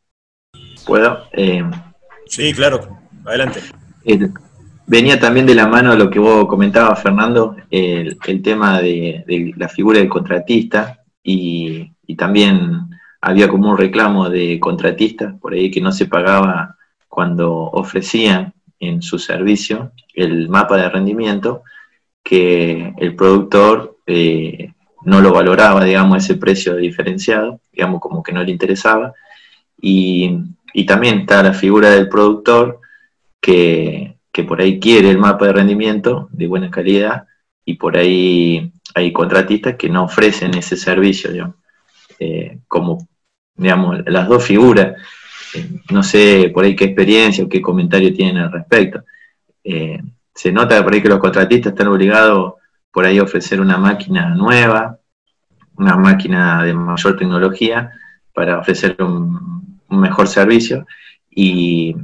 ¿Puedo? 0.85 1.17
Eh, 1.33 1.63
sí, 2.27 2.53
claro. 2.53 2.99
Adelante. 3.25 3.61
Venía 4.87 5.19
también 5.19 5.45
de 5.45 5.55
la 5.55 5.67
mano 5.67 5.95
lo 5.95 6.09
que 6.09 6.19
vos 6.19 6.47
comentabas, 6.47 7.01
Fernando, 7.01 7.55
el, 7.69 8.17
tema 8.43 8.81
de, 8.81 9.53
la 9.57 9.67
figura 9.67 9.99
del 9.99 10.09
contratista 10.09 11.01
y, 11.23 11.91
también 12.17 12.87
había 13.19 13.49
como 13.49 13.71
un 13.71 13.77
reclamo 13.77 14.29
de 14.29 14.59
contratistas 14.59 15.33
por 15.41 15.53
ahí 15.53 15.71
que 15.71 15.81
no 15.81 15.91
se 15.91 16.05
pagaba 16.05 16.77
cuando 17.09 17.51
ofrecían 17.51 18.53
en 18.79 19.01
su 19.01 19.17
servicio 19.17 19.91
el 20.13 20.47
mapa 20.47 20.77
de 20.77 20.87
rendimiento, 20.87 21.63
que 22.23 22.93
el 22.97 23.15
productor 23.15 23.97
eh, 24.05 24.71
no 25.03 25.19
lo 25.19 25.33
valoraba, 25.33 25.83
digamos, 25.83 26.23
ese 26.23 26.35
precio 26.35 26.75
diferenciado, 26.75 27.59
digamos, 27.73 27.99
como 27.99 28.21
que 28.21 28.31
no 28.31 28.43
le 28.43 28.51
interesaba. 28.51 29.13
Y, 29.81 30.37
y 30.73 30.85
también 30.85 31.19
está 31.19 31.43
la 31.43 31.53
figura 31.53 31.89
del 31.89 32.07
productor 32.07 32.79
que, 33.41 34.14
que 34.35 34.43
por 34.43 34.59
ahí 34.59 34.81
quiere 34.81 35.09
el 35.09 35.17
mapa 35.17 35.45
de 35.45 35.53
rendimiento 35.53 36.27
de 36.33 36.45
buena 36.45 36.69
calidad 36.69 37.25
y 37.63 37.75
por 37.75 37.95
ahí 37.95 38.69
hay 38.93 39.13
contratistas 39.13 39.75
que 39.77 39.87
no 39.87 40.03
ofrecen 40.03 40.53
ese 40.55 40.75
servicio, 40.75 41.31
digamos. 41.31 41.55
Eh, 42.19 42.59
como, 42.67 43.07
digamos, 43.55 43.99
las 44.05 44.27
dos 44.27 44.43
figuras. 44.43 45.01
Eh, 45.53 45.69
no 45.89 46.03
sé 46.03 46.51
por 46.53 46.65
ahí 46.65 46.75
qué 46.75 46.83
experiencia 46.83 47.45
o 47.45 47.47
qué 47.47 47.61
comentario 47.61 48.13
tienen 48.13 48.39
al 48.39 48.51
respecto. 48.51 49.05
Eh, 49.63 50.01
se 50.33 50.51
nota 50.51 50.83
por 50.83 50.93
ahí 50.93 51.01
que 51.01 51.07
los 51.07 51.19
contratistas 51.19 51.71
están 51.71 51.87
obligados 51.87 52.55
por 52.91 53.05
ahí 53.05 53.19
a 53.19 53.23
ofrecer 53.23 53.61
una 53.61 53.77
máquina 53.77 54.35
nueva, 54.35 54.99
una 55.77 55.95
máquina 55.95 56.61
de 56.61 56.73
mayor 56.73 57.15
tecnología 57.15 57.89
para 58.33 58.59
ofrecer 58.59 58.97
un 58.99 59.79
mejor 59.87 60.27
servicio 60.27 60.85
y, 61.29 61.95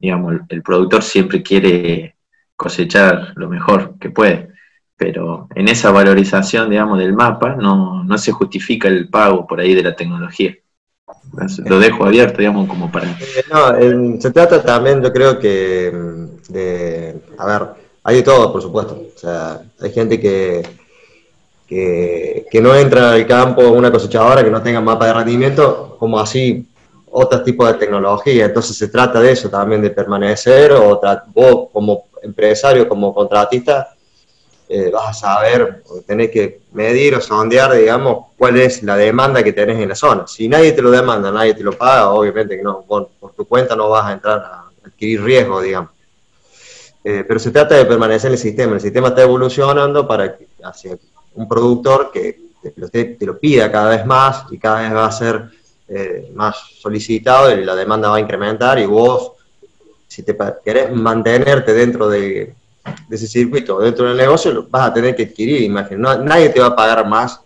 digamos, 0.00 0.36
el, 0.48 0.62
productor 0.62 1.02
siempre 1.02 1.42
quiere 1.42 2.16
cosechar 2.56 3.32
lo 3.36 3.48
mejor 3.48 3.94
que 4.00 4.10
puede, 4.10 4.48
pero 4.96 5.48
en 5.54 5.68
esa 5.68 5.90
valorización, 5.90 6.70
digamos, 6.70 6.98
del 6.98 7.12
mapa 7.12 7.54
no, 7.54 8.06
se 8.18 8.32
justifica 8.32 8.88
el 8.88 9.08
pago 9.08 9.46
por 9.46 9.60
ahí 9.60 9.74
de 9.74 9.82
la 9.82 9.94
tecnología. 9.94 10.56
Lo 11.64 11.78
dejo 11.78 12.06
abierto, 12.06 12.38
digamos, 12.38 12.68
como 12.68 12.90
para... 12.90 13.10
Eh, 13.10 13.94
no, 13.94 14.20
se 14.20 14.30
trata 14.30 14.62
también, 14.62 15.02
yo 15.02 15.12
creo 15.12 15.38
que, 15.38 15.92
mm, 15.92 16.52
de, 16.52 17.20
a 17.38 17.46
ver, 17.46 17.68
hay 18.04 18.16
de 18.16 18.22
todo, 18.22 18.52
por 18.52 18.62
supuesto. 18.62 18.94
O 19.14 19.18
sea, 19.18 19.60
hay 19.80 19.90
gente 19.90 20.20
que, 20.20 20.62
que, 21.66 22.46
que 22.50 22.60
no 22.60 22.74
entra 22.74 23.12
al 23.12 23.26
campo 23.26 23.68
una 23.70 23.90
cosechadora 23.90 24.44
que 24.44 24.50
no 24.50 24.62
tenga 24.62 24.80
mapa 24.80 25.06
de 25.06 25.14
rendimiento, 25.14 25.96
como 25.98 26.18
así 26.18 26.69
otro 27.10 27.42
tipo 27.42 27.66
de 27.66 27.74
tecnología. 27.74 28.46
Entonces 28.46 28.76
se 28.76 28.88
trata 28.88 29.20
de 29.20 29.32
eso 29.32 29.48
también, 29.48 29.82
de 29.82 29.90
permanecer, 29.90 30.72
o 30.72 31.00
vos 31.34 31.68
como 31.72 32.06
empresario, 32.22 32.88
como 32.88 33.14
contratista, 33.14 33.94
eh, 34.68 34.90
vas 34.92 35.08
a 35.08 35.12
saber, 35.12 35.82
tenés 36.06 36.30
que 36.30 36.60
medir 36.72 37.16
o 37.16 37.20
sondear, 37.20 37.72
digamos, 37.72 38.26
cuál 38.38 38.56
es 38.56 38.82
la 38.84 38.96
demanda 38.96 39.42
que 39.42 39.52
tenés 39.52 39.80
en 39.80 39.88
la 39.88 39.96
zona. 39.96 40.26
Si 40.28 40.48
nadie 40.48 40.72
te 40.72 40.82
lo 40.82 40.90
demanda, 40.90 41.32
nadie 41.32 41.54
te 41.54 41.64
lo 41.64 41.72
paga, 41.72 42.10
obviamente 42.10 42.56
que 42.56 42.62
no, 42.62 42.82
por, 42.82 43.10
tu 43.36 43.44
cuenta 43.46 43.74
no 43.74 43.88
vas 43.88 44.06
a 44.06 44.12
entrar 44.12 44.38
a 44.38 44.70
adquirir 44.86 45.22
riesgo, 45.22 45.60
digamos. 45.60 45.90
Eh, 47.02 47.24
pero 47.26 47.40
se 47.40 47.50
trata 47.50 47.74
de 47.74 47.86
permanecer 47.86 48.28
en 48.28 48.34
el 48.34 48.38
sistema. 48.38 48.74
El 48.74 48.80
sistema 48.80 49.08
está 49.08 49.22
evolucionando 49.22 50.06
para 50.06 50.36
que 50.36 50.46
hacia 50.62 50.96
un 51.34 51.48
productor 51.48 52.12
que 52.12 52.38
te 52.62 53.26
lo 53.26 53.38
pida 53.38 53.72
cada 53.72 53.90
vez 53.90 54.06
más 54.06 54.44
y 54.50 54.58
cada 54.58 54.82
vez 54.82 54.94
va 54.94 55.06
a 55.06 55.12
ser 55.12 55.50
eh, 55.92 56.30
más 56.36 56.56
solicitado 56.78 57.50
y 57.50 57.64
la 57.64 57.74
demanda 57.74 58.10
va 58.10 58.16
a 58.16 58.20
incrementar 58.20 58.78
y 58.78 58.86
vos, 58.86 59.32
si 60.06 60.22
te 60.22 60.36
querés 60.64 60.94
mantenerte 60.94 61.72
dentro 61.72 62.08
de, 62.08 62.54
ese 63.10 63.26
circuito, 63.26 63.80
dentro 63.80 64.06
del 64.06 64.16
negocio, 64.16 64.68
vas 64.70 64.88
a 64.88 64.94
tener 64.94 65.16
que 65.16 65.24
adquirir 65.24 65.62
imagen. 65.62 66.00
nadie 66.00 66.50
te 66.50 66.60
va 66.60 66.66
a 66.66 66.76
pagar 66.76 67.08
más 67.08 67.40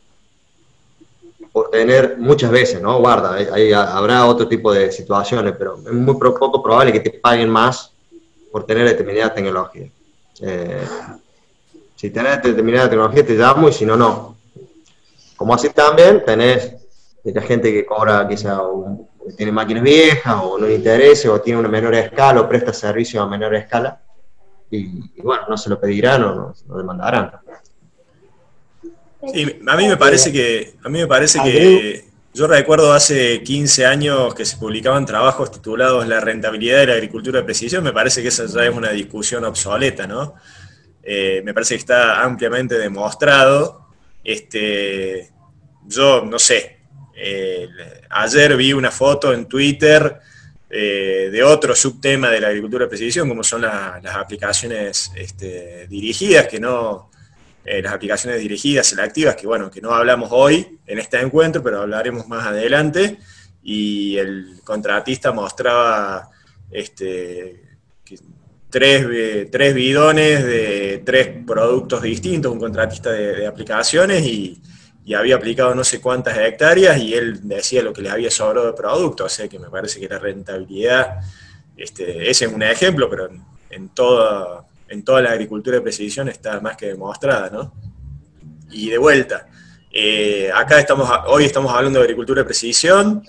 por 1.52 1.70
tener 1.70 2.18
muchas 2.18 2.50
veces, 2.50 2.82
¿no? 2.82 2.98
Guarda, 2.98 3.32
ahí 3.32 3.72
habrá 3.72 4.26
otro 4.26 4.46
tipo 4.46 4.74
de 4.74 4.92
situaciones, 4.92 5.54
pero 5.56 5.78
es 5.78 5.92
muy 5.92 6.14
poco 6.16 6.62
probable 6.62 6.92
que 6.92 7.00
te 7.00 7.10
paguen 7.12 7.48
más 7.48 7.92
por 8.52 8.66
tener 8.66 8.86
determinada 8.86 9.32
tecnología. 9.32 9.88
Eh, 10.42 10.84
si 11.96 12.10
tenés 12.10 12.42
determinada 12.42 12.90
tecnología 12.90 13.24
te 13.24 13.36
llamo 13.36 13.70
y 13.70 13.72
si 13.72 13.86
no, 13.86 13.96
no. 13.96 14.36
Como 15.34 15.54
así 15.54 15.70
también 15.70 16.22
tenés 16.26 16.83
de 17.24 17.32
la 17.32 17.42
gente 17.42 17.72
que 17.72 17.86
cobra 17.86 18.28
quizá 18.28 18.62
un, 18.62 19.08
tiene 19.36 19.50
máquinas 19.50 19.82
viejas 19.82 20.36
o 20.42 20.58
no 20.58 20.66
le 20.66 20.74
interesa 20.74 21.32
o 21.32 21.40
tiene 21.40 21.58
una 21.58 21.68
menor 21.68 21.94
escala 21.94 22.42
o 22.42 22.48
presta 22.48 22.72
servicio 22.72 23.22
a 23.22 23.26
menor 23.26 23.54
escala 23.54 24.00
y, 24.70 25.20
bueno, 25.22 25.44
no 25.48 25.56
se 25.56 25.70
lo 25.70 25.80
pedirán 25.80 26.24
o 26.24 26.34
no, 26.34 26.54
lo 26.68 26.78
demandarán. 26.78 27.32
Sí, 29.32 29.60
a 29.66 29.76
mí 29.76 29.88
me 29.88 29.96
parece 29.96 30.32
que, 30.32 30.74
a 30.82 30.88
mí 30.88 30.98
me 30.98 31.06
parece 31.06 31.40
que 31.42 32.04
yo 32.34 32.46
recuerdo 32.46 32.92
hace 32.92 33.42
15 33.42 33.86
años 33.86 34.34
que 34.34 34.44
se 34.44 34.56
publicaban 34.56 35.06
trabajos 35.06 35.52
titulados 35.52 36.06
La 36.08 36.20
rentabilidad 36.20 36.80
de 36.80 36.86
la 36.88 36.92
agricultura 36.94 37.38
de 37.38 37.44
precisión, 37.44 37.84
me 37.84 37.92
parece 37.92 38.20
que 38.22 38.28
esa 38.28 38.46
ya 38.46 38.64
es 38.64 38.74
una 38.74 38.90
discusión 38.90 39.44
obsoleta, 39.44 40.06
¿no? 40.06 40.34
Eh, 41.02 41.42
me 41.44 41.54
parece 41.54 41.74
que 41.74 41.80
está 41.80 42.22
ampliamente 42.22 42.76
demostrado. 42.76 43.86
Este, 44.24 45.30
yo 45.86 46.24
no 46.24 46.38
sé, 46.38 46.80
eh, 47.16 47.68
ayer 48.11 48.56
vi 48.56 48.73
una 48.73 48.90
foto 48.90 49.33
en 49.33 49.47
Twitter 49.47 50.21
eh, 50.68 51.28
de 51.30 51.42
otro 51.44 51.75
subtema 51.76 52.30
de 52.30 52.40
la 52.40 52.49
agricultura 52.49 52.85
de 52.85 52.88
precisión, 52.88 53.28
como 53.28 53.44
son 53.44 53.62
las 53.62 54.16
aplicaciones 54.16 55.12
este, 55.14 55.87
dirigidas, 55.87 56.49
que 56.49 56.59
no, 56.59 57.11
eh, 57.64 57.80
las 57.80 57.92
aplicaciones 57.92 58.40
dirigidas, 58.40 58.87
selectivas, 58.87 59.37
que 59.37 59.47
bueno, 59.47 59.71
que 59.71 59.80
no 59.80 59.94
hablamos 59.94 60.30
hoy 60.33 60.78
en 60.87 60.99
este 60.99 61.21
encuentro, 61.21 61.62
pero 61.62 61.83
hablaremos 61.83 62.26
más 62.26 62.47
adelante, 62.47 63.18
y 63.62 64.16
el 64.16 64.61
contratista 64.64 65.30
mostraba 65.30 66.28
este, 66.71 67.62
tres, 68.68 69.06
tres, 69.50 69.75
bidones 69.75 70.44
de 70.44 71.02
tres 71.06 71.28
productos 71.47 72.02
distintos, 72.02 72.52
un 72.52 72.59
contratista 72.59 73.12
de 73.12 73.47
aplicaciones, 73.47 74.25
y 74.25 74.61
y 75.04 75.14
había 75.14 75.37
aplicado 75.37 75.75
no 75.75 75.84
sé 75.84 76.00
cuántas 76.00 76.37
hectáreas 76.38 76.99
y 76.99 77.14
él 77.14 77.46
decía 77.46 77.82
lo 77.82 77.92
que 77.92 78.00
le 78.00 78.11
había 78.11 78.30
sobrado 78.30 78.68
de 78.68 78.73
producto, 78.73 79.25
o 79.26 79.28
sea 79.28 79.49
que 79.49 79.58
me 79.58 79.68
parece 79.68 80.00
que 80.00 80.08
la 80.08 80.18
rentabilidad, 80.18 81.20
este, 81.76 82.30
ese 82.30 82.46
es 82.46 82.52
un 82.52 82.62
ejemplo, 82.62 83.11
pero 83.11 83.28
en, 83.70 83.88
toda, 83.90 84.64
en 84.88 85.04
toda 85.04 85.20
la 85.20 85.32
agricultura 85.32 85.76
de 85.76 85.82
precisión 85.82 86.28
está 86.28 86.58
más 86.61 86.76
que 86.76 86.87
demostrada, 86.87 87.50
¿no? 87.50 87.75
Y 88.70 88.88
de 88.88 88.99
vuelta, 88.99 89.46
eh, 89.92 90.50
acá 90.54 90.80
estamos, 90.80 91.08
hoy 91.26 91.44
estamos 91.44 91.73
hablando 91.73 91.99
de 91.99 92.04
agricultura 92.04 92.40
de 92.40 92.46
precisión 92.46 93.23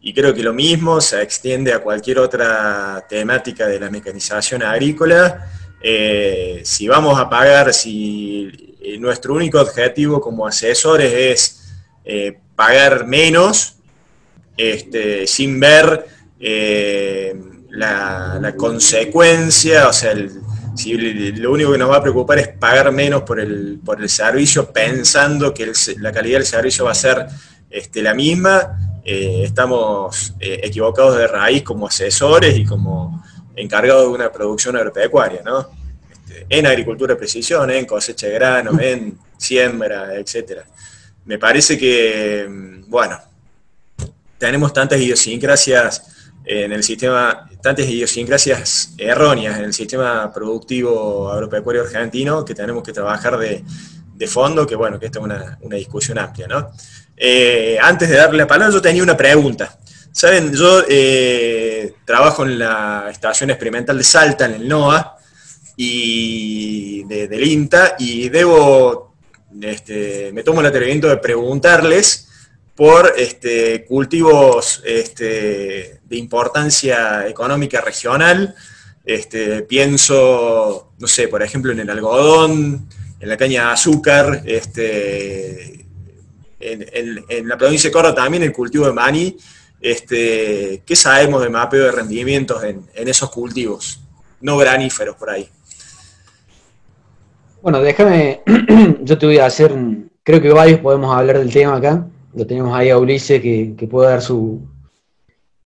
y 0.00 0.12
creo 0.12 0.34
que 0.34 0.42
lo 0.42 0.52
mismo 0.52 1.00
se 1.00 1.22
extiende 1.22 1.72
a 1.72 1.78
cualquier 1.78 2.18
otra 2.18 3.06
temática 3.08 3.66
de 3.66 3.78
la 3.78 3.88
mecanización 3.88 4.62
agrícola. 4.62 5.48
Eh, 5.80 6.60
si 6.64 6.88
vamos 6.88 7.18
a 7.18 7.28
pagar, 7.30 7.72
si 7.72 8.69
eh, 8.82 8.98
nuestro 8.98 9.34
único 9.34 9.60
objetivo 9.60 10.22
como 10.22 10.46
asesores 10.46 11.12
es 11.12 11.72
eh, 12.02 12.38
pagar 12.56 13.06
menos 13.06 13.74
este, 14.56 15.26
sin 15.26 15.60
ver 15.60 16.06
eh, 16.40 17.38
la, 17.68 18.54
consecuencia, 18.56 19.86
o 19.88 19.92
sea, 19.92 20.14
si 20.74 20.94
lo 20.94 21.52
único 21.52 21.72
que 21.72 21.78
nos 21.78 21.90
va 21.90 21.96
a 21.96 22.02
preocupar 22.02 22.38
es 22.38 22.48
pagar 22.48 22.90
menos 22.90 23.22
por 23.22 23.38
el, 23.38 23.80
por 23.84 24.00
el 24.00 24.08
servicio 24.08 24.72
pensando 24.72 25.52
que 25.52 25.72
la 25.98 26.10
calidad 26.10 26.38
del 26.38 26.46
servicio 26.46 26.86
va 26.86 26.92
a 26.92 26.94
ser 26.94 27.26
este, 27.68 28.02
la 28.02 28.14
misma, 28.14 28.78
estamos 29.04 30.34
equivocados 30.40 31.16
de 31.16 31.26
raíz 31.26 31.62
como 31.62 31.86
asesores 31.86 32.56
y 32.56 32.64
como 32.64 33.22
encargados 33.56 34.04
de 34.04 34.08
una 34.08 34.32
producción 34.32 34.76
agropecuaria, 34.76 35.42
¿no? 35.44 35.79
En 36.48 36.66
agricultura 36.66 37.14
de 37.14 37.18
precisión, 37.18 37.70
en 37.70 37.86
cosecha 37.86 38.26
de 38.26 38.34
granos, 38.34 38.80
en 38.80 39.18
siembra, 39.36 40.14
etc. 40.16 40.62
Me 41.24 41.38
parece 41.38 41.78
que, 41.78 42.46
mm, 42.48 42.90
bueno, 42.90 43.18
tenemos 44.38 44.72
tantas 44.72 44.98
idiosincrasias 45.00 46.02
en 46.44 46.72
el 46.72 46.82
sistema, 46.82 47.48
tantas 47.62 47.86
idiosincrasias 47.86 48.94
erróneas 48.96 49.58
en 49.58 49.64
el 49.66 49.74
sistema 49.74 50.32
productivo 50.32 51.30
agropecuario 51.30 51.82
argentino 51.82 52.44
que 52.44 52.54
tenemos 52.54 52.82
que 52.82 52.92
trabajar 52.92 53.38
de, 53.38 53.62
fondo, 54.26 54.66
que 54.66 54.74
bueno, 54.74 54.98
que 54.98 55.06
esta 55.06 55.18
es 55.18 55.24
una, 55.24 55.58
discusión 55.76 56.18
amplia, 56.18 56.46
¿no? 56.46 56.70
Eh, 57.16 57.78
antes 57.80 58.08
de 58.08 58.16
darle 58.16 58.38
la 58.38 58.46
palabra, 58.46 58.72
yo 58.72 58.82
tenía 58.82 59.02
una 59.02 59.16
pregunta. 59.16 59.78
Saben, 60.12 60.52
yo 60.52 60.82
eh, 60.88 61.94
trabajo 62.04 62.44
en 62.44 62.58
la 62.58 63.08
Estación 63.10 63.50
Experimental 63.50 63.96
de 63.96 64.04
Salta, 64.04 64.46
en 64.46 64.54
el 64.54 64.68
NOA, 64.68 65.19
y 65.82 67.04
de, 67.04 67.26
del 67.26 67.42
INTA 67.42 67.96
y 67.98 68.28
debo, 68.28 69.14
este, 69.62 70.30
me 70.34 70.42
tomo 70.42 70.60
el 70.60 70.66
atrevimiento 70.66 71.08
de 71.08 71.16
preguntarles 71.16 72.28
por 72.74 73.14
este, 73.16 73.86
cultivos 73.86 74.82
este, 74.84 76.00
de 76.04 76.16
importancia 76.16 77.26
económica 77.26 77.80
regional 77.80 78.54
Este, 79.06 79.62
pienso, 79.62 80.92
no 80.98 81.06
sé, 81.06 81.28
por 81.28 81.42
ejemplo, 81.42 81.72
en 81.72 81.80
el 81.80 81.88
algodón, 81.88 82.86
en 83.18 83.28
la 83.28 83.38
caña 83.38 83.64
de 83.64 83.72
azúcar, 83.72 84.42
este, 84.44 85.86
en, 86.60 87.48
la 87.48 87.56
provincia 87.56 87.88
de 87.88 87.92
Córdoba 87.92 88.14
también 88.14 88.42
el 88.42 88.52
cultivo 88.52 88.84
de 88.84 88.92
maní. 88.92 89.34
Este, 89.80 90.82
¿Qué 90.84 90.94
sabemos 90.94 91.40
de 91.42 91.48
mapeo 91.48 91.84
de 91.86 91.92
rendimientos 91.92 92.62
en, 92.64 92.84
esos 92.94 93.30
cultivos? 93.30 94.00
No 94.42 94.58
graníferos 94.58 95.16
por 95.16 95.30
ahí. 95.30 95.48
Bueno, 97.62 97.82
déjame, 97.82 98.40
yo 99.02 99.18
te 99.18 99.26
voy 99.26 99.36
a 99.36 99.44
hacer, 99.44 99.74
creo 100.22 100.40
que 100.40 100.50
varios 100.50 100.80
podemos 100.80 101.14
hablar 101.14 101.38
del 101.38 101.52
tema 101.52 101.76
acá. 101.76 102.08
Lo 102.34 102.46
tenemos 102.46 102.74
ahí 102.74 102.88
a 102.88 102.96
Ulises 102.96 103.42
que, 103.42 103.88
puede 103.90 104.08
dar 104.08 104.22
su, 104.22 104.66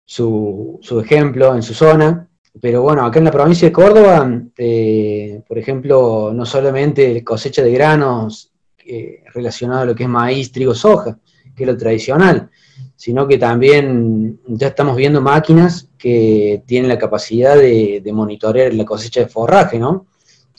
su, 0.04 0.78
su, 0.82 1.00
ejemplo 1.00 1.54
en 1.54 1.62
su 1.62 1.72
zona. 1.72 2.28
Pero 2.60 2.82
bueno, 2.82 3.06
acá 3.06 3.20
en 3.20 3.24
la 3.24 3.30
provincia 3.30 3.68
de 3.68 3.72
Córdoba, 3.72 4.30
eh, 4.58 5.40
por 5.48 5.56
ejemplo, 5.56 6.30
no 6.34 6.44
solamente 6.44 7.24
cosecha 7.24 7.62
de 7.62 7.72
granos 7.72 8.52
eh, 8.84 9.22
relacionado 9.32 9.82
a 9.82 9.84
lo 9.86 9.94
que 9.94 10.02
es 10.02 10.08
maíz, 10.10 10.52
trigo, 10.52 10.74
soja, 10.74 11.18
que 11.56 11.62
es 11.62 11.66
lo 11.66 11.76
tradicional, 11.76 12.50
sino 12.96 13.26
que 13.26 13.38
también 13.38 14.40
ya 14.46 14.68
estamos 14.68 14.94
viendo 14.96 15.22
máquinas 15.22 15.88
que 15.96 16.62
tienen 16.66 16.88
la 16.88 16.98
capacidad 16.98 17.56
de, 17.56 18.02
monitorear 18.12 18.74
la 18.74 18.84
cosecha 18.84 19.20
de 19.20 19.28
forraje, 19.28 19.78
¿no? 19.78 20.07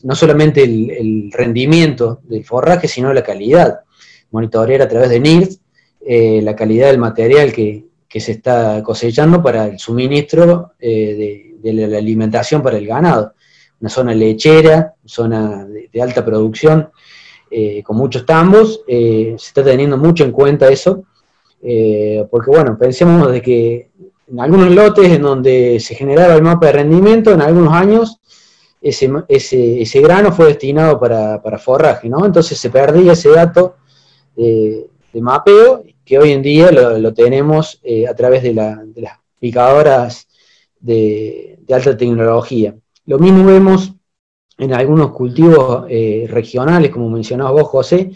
No 0.04 0.16
solamente 0.16 0.64
el, 0.64 1.32
rendimiento 1.32 2.22
del 2.24 2.46
forraje, 2.46 2.88
sino 2.88 3.14
la 3.14 3.24
calidad. 3.24 3.82
Monitorear 4.32 4.82
a 4.82 4.88
través 4.88 5.10
de 5.10 5.20
NIRS 5.20 5.60
eh, 6.06 6.42
la 6.42 6.56
calidad 6.56 6.88
del 6.88 7.00
material 7.00 7.52
que, 7.52 7.86
se 8.10 8.32
está 8.32 8.82
cosechando 8.84 9.42
para 9.42 9.68
el 9.68 9.78
suministro 9.78 10.74
de 10.80 11.50
de 11.62 11.74
la 11.74 11.98
alimentación 11.98 12.62
para 12.62 12.78
el 12.78 12.88
ganado. 12.88 13.34
Una 13.80 13.90
zona 13.90 14.14
lechera, 14.14 14.94
zona 15.06 15.66
de, 15.66 16.02
alta 16.02 16.26
producción, 16.26 16.90
eh, 17.50 17.82
con 17.84 17.98
muchos 17.98 18.26
tambos, 18.26 18.82
eh, 18.88 19.36
se 19.38 19.48
está 19.48 19.64
teniendo 19.64 19.98
mucho 19.98 20.24
en 20.24 20.32
cuenta 20.32 20.70
eso, 20.70 21.04
eh, 21.62 22.26
porque 22.30 22.52
bueno, 22.52 22.78
pensemos 22.78 23.32
de 23.32 23.42
que 23.42 23.90
en 24.32 24.40
algunos 24.40 24.70
lotes 24.72 25.10
en 25.10 25.22
donde 25.22 25.80
se 25.80 25.96
generaba 25.96 26.36
el 26.36 26.42
mapa 26.42 26.68
de 26.68 26.74
rendimiento, 26.74 27.32
en 27.32 27.42
algunos 27.42 27.74
años 27.74 28.20
ese, 28.82 29.12
ese, 29.28 30.02
grano 30.02 30.32
fue 30.32 30.48
destinado 30.48 31.00
para, 31.00 31.60
forraje, 31.60 32.10
¿no? 32.10 32.26
Entonces 32.26 32.58
se 32.58 32.70
perdía 32.70 33.14
ese 33.14 33.30
dato 33.30 33.76
de, 34.36 34.88
mapeo 35.14 35.84
que 36.06 36.18
hoy 36.18 36.32
en 36.32 36.42
día 36.42 36.72
lo, 36.72 37.14
tenemos 37.14 37.82
a 38.10 38.14
través 38.14 38.44
de, 38.44 38.54
de 38.54 39.02
las 39.02 39.20
picadoras 39.40 40.28
de, 40.80 41.60
alta 41.70 41.98
tecnología. 41.98 42.76
Lo 43.06 43.20
mismo 43.20 43.46
vemos 43.46 43.94
en 44.58 44.74
algunos 44.74 45.12
cultivos 45.12 45.86
eh, 45.90 46.28
regionales, 46.30 46.92
como 46.92 47.10
mencionabas 47.10 47.54
vos, 47.54 47.68
José, 47.68 48.12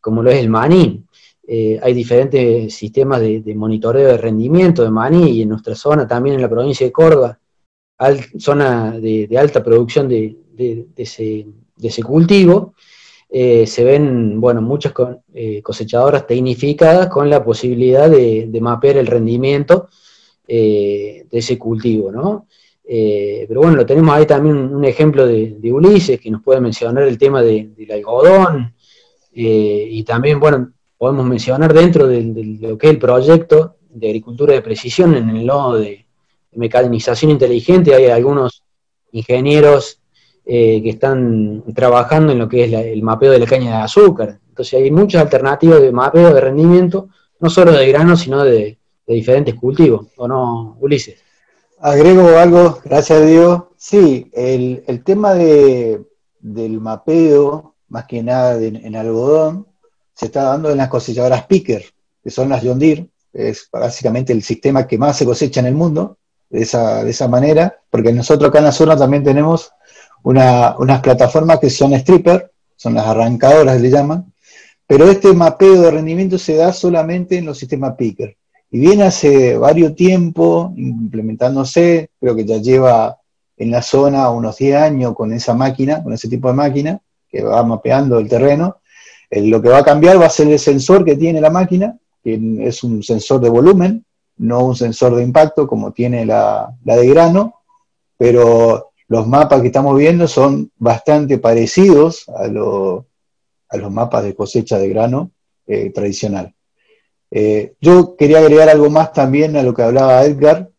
como 0.00 0.22
lo 0.22 0.30
es 0.30 0.38
el 0.38 0.48
maní. 0.48 1.04
Eh, 1.46 1.80
hay 1.82 1.94
diferentes 1.94 2.74
sistemas 2.74 3.20
de, 3.20 3.54
monitoreo 3.56 4.08
de 4.08 4.18
rendimiento 4.18 4.82
de 4.82 4.90
maní 4.90 5.30
y 5.30 5.42
en 5.42 5.48
nuestra 5.48 5.74
zona, 5.74 6.06
también 6.06 6.36
en 6.36 6.42
la 6.42 6.48
provincia 6.48 6.86
de 6.86 6.92
Córdoba, 6.92 7.38
zona 8.38 8.98
de, 8.98 9.28
alta 9.38 9.62
producción 9.62 10.08
de, 10.08 10.36
ese, 10.96 12.02
cultivo, 12.02 12.74
eh, 13.30 13.66
se 13.66 13.84
ven 13.84 14.40
bueno, 14.40 14.62
muchas 14.62 14.92
cosechadoras 15.62 16.26
tecnificadas 16.26 17.08
con 17.08 17.28
la 17.28 17.44
posibilidad 17.44 18.10
de, 18.10 18.58
mapear 18.60 18.96
el 18.96 19.06
rendimiento 19.06 19.88
eh, 20.46 21.26
de 21.30 21.38
ese 21.38 21.58
cultivo, 21.58 22.10
¿no? 22.10 22.46
Eh, 22.90 23.44
pero 23.46 23.60
bueno, 23.60 23.76
lo 23.76 23.84
tenemos 23.84 24.14
ahí 24.14 24.24
también 24.24 24.56
un 24.56 24.82
ejemplo 24.82 25.26
de, 25.26 25.58
Ulises, 25.70 26.18
que 26.18 26.30
nos 26.30 26.42
puede 26.42 26.58
mencionar 26.62 27.04
el 27.04 27.18
tema 27.18 27.42
del 27.42 27.74
algodón, 27.92 28.74
eh, 29.30 29.86
y 29.90 30.02
también, 30.04 30.40
bueno, 30.40 30.72
podemos 30.96 31.26
mencionar 31.26 31.74
dentro 31.74 32.08
de, 32.08 32.22
lo 32.60 32.78
que 32.78 32.86
es 32.86 32.92
el 32.94 32.98
proyecto 32.98 33.76
de 33.90 34.06
agricultura 34.06 34.54
de 34.54 34.62
precisión 34.62 35.14
en 35.14 35.28
el 35.28 35.44
nodo 35.44 35.76
de, 35.78 36.06
mecanización 36.58 37.30
inteligente, 37.30 37.94
hay 37.94 38.06
algunos 38.06 38.62
ingenieros 39.12 40.00
que 40.44 40.88
están 40.88 41.62
trabajando 41.74 42.32
en 42.32 42.38
lo 42.38 42.48
que 42.48 42.64
es 42.64 42.72
el 42.72 43.02
mapeo 43.02 43.30
de 43.32 43.38
la 43.38 43.46
caña 43.46 43.76
de 43.76 43.82
azúcar. 43.82 44.38
Entonces 44.48 44.80
hay 44.80 44.90
muchas 44.90 45.22
alternativas 45.22 45.82
de 45.82 45.92
mapeo 45.92 46.32
de 46.32 46.40
rendimiento, 46.40 47.10
no 47.38 47.50
solo 47.50 47.72
de 47.72 47.86
grano, 47.86 48.16
sino 48.16 48.42
de, 48.42 48.78
de 49.06 49.14
diferentes 49.14 49.54
cultivos, 49.54 50.06
¿o 50.16 50.26
no, 50.26 50.76
Ulises? 50.80 51.22
Agrego 51.80 52.36
algo, 52.38 52.80
gracias 52.84 53.20
a 53.20 53.24
Dios. 53.24 53.62
Sí, 53.76 54.30
el, 54.32 55.02
tema 55.04 55.34
de, 55.34 56.02
del 56.40 56.80
mapeo, 56.80 57.74
más 57.88 58.06
que 58.06 58.22
nada 58.22 58.60
en 58.60 58.96
algodón, 58.96 59.66
se 60.18 60.26
está 60.26 60.42
dando 60.42 60.70
en 60.70 60.78
las 60.78 60.88
cosechadoras 60.88 61.46
Picker, 61.46 61.84
que 62.22 62.30
son 62.30 62.48
las 62.48 62.64
John 62.64 62.80
Deere, 62.80 63.08
es 63.32 63.68
básicamente 63.70 64.32
el 64.32 64.42
sistema 64.42 64.84
que 64.86 64.98
más 64.98 65.16
se 65.16 65.24
cosecha 65.24 65.60
en 65.60 65.66
el 65.66 65.74
mundo, 65.74 66.18
de 66.50 66.62
esa, 66.62 67.04
de 67.04 67.10
esa 67.10 67.28
manera, 67.28 67.78
porque 67.90 68.12
nosotros 68.12 68.48
acá 68.48 68.58
en 68.58 68.64
la 68.64 68.72
zona 68.72 68.96
también 68.96 69.24
tenemos 69.24 69.70
unas 70.22 71.00
plataformas 71.02 71.58
que 71.58 71.70
son 71.70 71.92
stripper, 71.94 72.50
son 72.76 72.94
las 72.94 73.06
arrancadoras, 73.06 73.80
le 73.80 73.90
llaman, 73.90 74.32
pero 74.86 75.10
este 75.10 75.32
mapeo 75.34 75.82
de 75.82 75.90
rendimiento 75.90 76.38
se 76.38 76.56
da 76.56 76.72
solamente 76.72 77.36
en 77.36 77.44
los 77.44 77.58
sistemas 77.58 77.94
Picker. 77.96 78.36
Y 78.70 78.80
viene 78.80 79.04
hace 79.04 79.56
varios 79.56 79.94
tiempo 79.94 80.72
implementándose, 80.76 82.10
creo 82.20 82.34
que 82.34 82.44
ya 82.44 82.56
lleva 82.56 83.18
en 83.56 83.70
la 83.70 83.82
zona 83.82 84.30
unos 84.30 84.56
10 84.56 84.76
años 84.76 85.14
con 85.14 85.32
esa 85.32 85.54
máquina, 85.54 86.02
con 86.02 86.12
ese 86.12 86.28
tipo 86.28 86.48
de 86.48 86.54
máquina, 86.54 87.00
que 87.28 87.42
va 87.42 87.62
mapeando 87.62 88.18
el 88.18 88.28
terreno. 88.28 88.76
Eh, 89.30 89.42
lo 89.46 89.60
que 89.60 89.68
va 89.68 89.78
a 89.78 89.84
cambiar 89.84 90.20
va 90.20 90.26
a 90.26 90.30
ser 90.30 90.48
el 90.48 90.58
sensor 90.58 91.04
que 91.04 91.16
tiene 91.16 91.40
la 91.40 91.50
máquina, 91.50 91.98
que 92.22 92.40
es 92.60 92.82
un 92.82 93.02
sensor 93.02 93.40
de 93.40 93.48
volumen, 93.48 94.04
no 94.38 94.64
un 94.64 94.76
sensor 94.76 95.16
de 95.16 95.22
impacto 95.22 95.66
como 95.66 95.92
tiene 95.92 96.24
la, 96.24 96.74
de 96.84 97.08
grano, 97.08 97.54
pero 98.16 98.92
los 99.08 99.26
mapas 99.26 99.60
que 99.60 99.68
estamos 99.68 99.96
viendo 99.96 100.28
son 100.28 100.70
bastante 100.76 101.38
parecidos 101.38 102.28
a, 102.28 102.46
los 102.46 103.04
mapas 103.90 104.24
de 104.24 104.34
cosecha 104.34 104.78
de 104.78 104.88
grano 104.88 105.30
eh, 105.66 105.90
tradicional. 105.90 106.54
Eh, 107.30 107.74
yo 107.80 108.16
quería 108.16 108.38
agregar 108.38 108.68
algo 108.68 108.88
más 108.88 109.12
también 109.12 109.56
a 109.56 109.62
lo 109.62 109.74
que 109.74 109.82
hablaba 109.82 110.24
Edgar, 110.24 110.70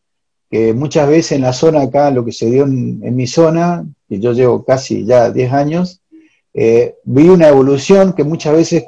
que 0.50 0.74
muchas 0.74 1.08
veces 1.08 1.34
en 1.34 1.42
la 1.42 1.54
zona 1.54 1.82
acá, 1.82 2.10
lo 2.10 2.26
que 2.26 2.32
se 2.32 2.48
dio 2.48 2.64
en, 2.64 3.16
mi 3.16 3.28
zona, 3.28 3.86
que 4.08 4.20
yo 4.20 4.34
llevo 4.34 4.66
casi 4.66 5.06
ya 5.06 5.30
10 5.30 5.54
años, 5.54 6.02
eh, 6.54 6.96
vi 7.04 7.30
una 7.30 7.50
evolución 7.50 8.14
que 8.14 8.24
muchas 8.24 8.54
veces 8.54 8.86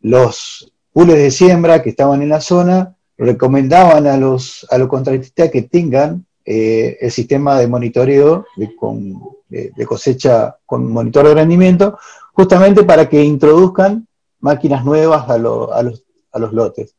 los 0.00 0.72
pules 0.92 1.16
de 1.16 1.30
siembra 1.30 1.82
que 1.82 1.90
estaban 1.90 2.22
en 2.22 2.30
la 2.30 2.40
zona 2.40 2.96
recomendaban 3.26 4.06
a 4.06 4.16
los, 4.16 4.66
a 4.70 4.78
los 4.78 4.88
contratistas 4.88 5.50
que 5.50 5.62
tengan 5.62 6.26
el 6.44 7.10
sistema 7.12 7.58
de 7.58 7.68
monitoreo 7.68 8.46
de, 8.56 9.86
cosecha 9.86 10.56
con 10.66 10.90
monitor 10.90 11.28
de 11.28 11.34
rendimiento, 11.34 11.98
justamente 12.32 12.82
para 12.82 13.08
que 13.08 13.22
introduzcan 13.22 14.08
máquinas 14.40 14.84
nuevas 14.84 15.28
a, 15.28 15.34
a 15.34 15.38
los 15.82 16.04
a 16.32 16.38
los 16.38 16.52
lotes. 16.52 16.94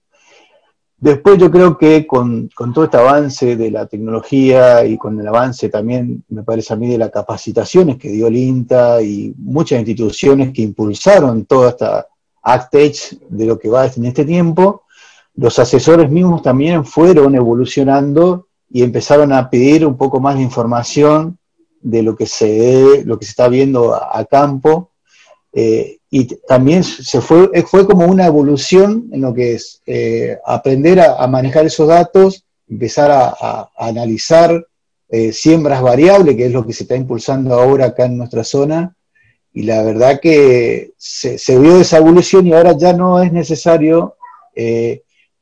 Después 0.98 1.40
yo 1.40 1.50
creo 1.50 1.78
que 1.78 2.06
con, 2.06 2.50
todo 2.50 2.86
este 2.86 2.98
avance 2.98 3.56
de 3.56 3.72
la 3.72 3.88
tecnología 3.88 4.86
y 4.86 4.98
con 4.98 5.20
el 5.20 5.28
avance 5.28 5.70
también, 5.70 6.24
me 6.30 6.44
parece 6.44 6.74
a 6.74 6.76
mí, 6.76 6.88
de 6.88 7.00
las 7.00 7.10
capacitaciones 7.10 7.98
que 7.98 8.10
dio 8.10 8.28
el 8.28 8.38
INTA 8.38 9.02
y 9.02 9.34
muchas 9.38 9.80
instituciones 9.80 10.54
que 10.54 10.62
impulsaron 10.62 11.46
toda 11.46 11.70
esta 11.70 12.08
ACTECH 12.44 13.20
de 13.30 13.46
lo 13.46 13.58
que 13.58 13.70
va 13.70 13.88
en 13.88 14.06
este 14.06 14.26
tiempo, 14.26 14.81
los 15.36 15.60
asesores 15.60 16.10
mismos 16.10 16.42
también 16.42 16.86
fueron 16.86 17.36
evolucionando 17.36 18.48
y 18.70 18.84
empezaron 18.84 19.34
a 19.34 19.50
pedir 19.50 19.86
un 19.86 19.98
poco 19.98 20.20
más 20.20 20.36
de 20.36 20.44
información 20.44 21.38
de 21.82 22.04
lo 22.04 22.16
que 22.16 22.26
se, 22.26 23.04
lo 23.06 23.18
que 23.18 23.26
se 23.26 23.32
está 23.32 23.48
viendo 23.48 23.96
a, 23.96 24.24
campo. 24.26 24.92
Eh, 25.54 25.98
y 26.10 26.26
también 26.48 26.84
se 26.84 27.20
fue, 27.22 27.50
fue 27.64 27.86
como 27.86 28.06
una 28.06 28.26
evolución 28.26 29.10
en 29.12 29.22
lo 29.22 29.34
que 29.34 29.54
es 29.54 29.82
eh, 29.86 30.38
aprender 30.46 31.00
a, 31.00 31.26
manejar 31.28 31.66
esos 31.66 31.88
datos, 31.88 32.46
empezar 32.70 33.12
a, 33.12 33.70
analizar 33.78 34.66
eh, 35.10 35.34
siembras 35.34 35.82
variables, 35.82 36.36
que 36.36 36.46
es 36.46 36.52
lo 36.52 36.66
que 36.66 36.74
se 36.74 36.84
está 36.84 36.96
impulsando 36.96 37.54
ahora 37.54 37.88
acá 37.88 38.06
en 38.06 38.18
nuestra 38.18 38.44
zona, 38.44 38.96
y 39.54 39.64
la 39.64 39.84
verdad 39.84 40.22
que 40.22 40.94
se, 40.98 41.60
vio 41.60 41.82
esa 41.82 41.98
evolución 41.98 42.48
y 42.48 42.54
ahora 42.54 42.78
ya 42.78 42.94
no 42.94 43.22
es 43.22 43.34
necesario 43.34 44.16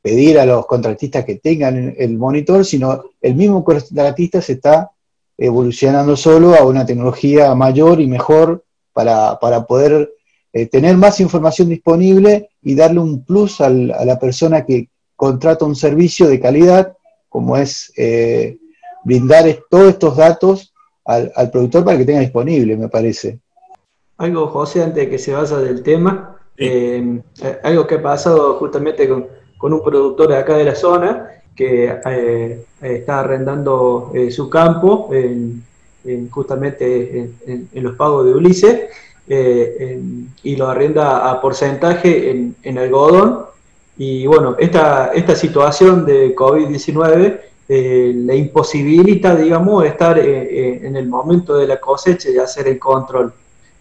pedir 0.02 0.38
a 0.38 0.46
los 0.46 0.66
contratistas 0.66 1.24
que 1.24 1.36
tengan 1.36 1.94
el 1.96 2.16
monitor, 2.16 2.64
sino 2.64 3.04
el 3.20 3.34
mismo 3.34 3.62
contratista 3.64 4.40
se 4.40 4.54
está 4.54 4.90
evolucionando 5.36 6.16
solo 6.16 6.54
a 6.54 6.64
una 6.64 6.84
tecnología 6.84 7.54
mayor 7.54 8.00
y 8.00 8.06
mejor 8.06 8.64
para, 8.92 9.38
para 9.38 9.66
poder 9.66 10.10
eh, 10.52 10.66
tener 10.66 10.96
más 10.96 11.20
información 11.20 11.68
disponible 11.68 12.50
y 12.62 12.74
darle 12.74 13.00
un 13.00 13.24
plus 13.24 13.60
a 13.60 13.70
la 13.70 14.18
persona 14.18 14.64
que 14.64 14.88
contrata 15.16 15.64
un 15.64 15.76
servicio 15.76 16.28
de 16.28 16.40
calidad, 16.40 16.96
como 17.28 17.56
es 17.56 17.92
eh, 17.96 18.58
brindar 19.04 19.44
todos 19.70 19.90
estos 19.90 20.16
datos 20.16 20.74
al, 21.04 21.50
productor 21.50 21.84
para 21.84 21.98
que 21.98 22.04
tenga 22.04 22.20
disponible, 22.20 22.76
me 22.76 22.88
parece. 22.88 23.38
Algo, 24.16 24.48
José, 24.48 24.82
antes 24.82 25.04
de 25.04 25.10
que 25.10 25.18
se 25.18 25.32
vaya 25.32 25.56
del 25.58 25.82
tema, 25.82 26.36
eh, 26.56 27.22
algo 27.62 27.86
que 27.86 27.94
ha 27.96 28.02
pasado 28.02 28.54
justamente 28.54 29.08
con, 29.08 29.26
un 29.60 29.82
productor 29.82 30.28
de 30.28 30.36
acá 30.36 30.56
de 30.56 30.64
la 30.64 30.74
zona, 30.74 31.30
que 31.54 31.94
eh, 32.06 32.64
está 32.80 33.20
arrendando 33.20 34.10
eh, 34.14 34.30
su 34.30 34.48
campo 34.48 35.10
en, 35.12 35.62
justamente 36.30 37.30
en, 37.46 37.82
los 37.82 37.94
pagos 37.96 38.24
de 38.24 38.34
Ulises, 38.34 38.80
y 40.42 40.56
lo 40.56 40.68
arrenda 40.68 41.30
a 41.30 41.40
porcentaje 41.40 42.30
en, 42.62 42.78
algodón. 42.78 43.44
Y 43.96 44.26
bueno, 44.26 44.56
esta, 44.58 45.12
esta 45.12 45.36
situación 45.36 46.06
de 46.06 46.34
COVID-19 46.34 47.38
eh, 47.72 48.12
le 48.12 48.36
imposibilita, 48.36 49.36
digamos, 49.36 49.84
estar 49.84 50.18
eh, 50.18 50.24
eh, 50.24 50.80
en 50.82 50.96
el 50.96 51.06
momento 51.06 51.56
de 51.56 51.68
la 51.68 51.78
cosecha 51.78 52.28
y 52.28 52.36
hacer 52.36 52.66
el 52.66 52.80
control. 52.80 53.32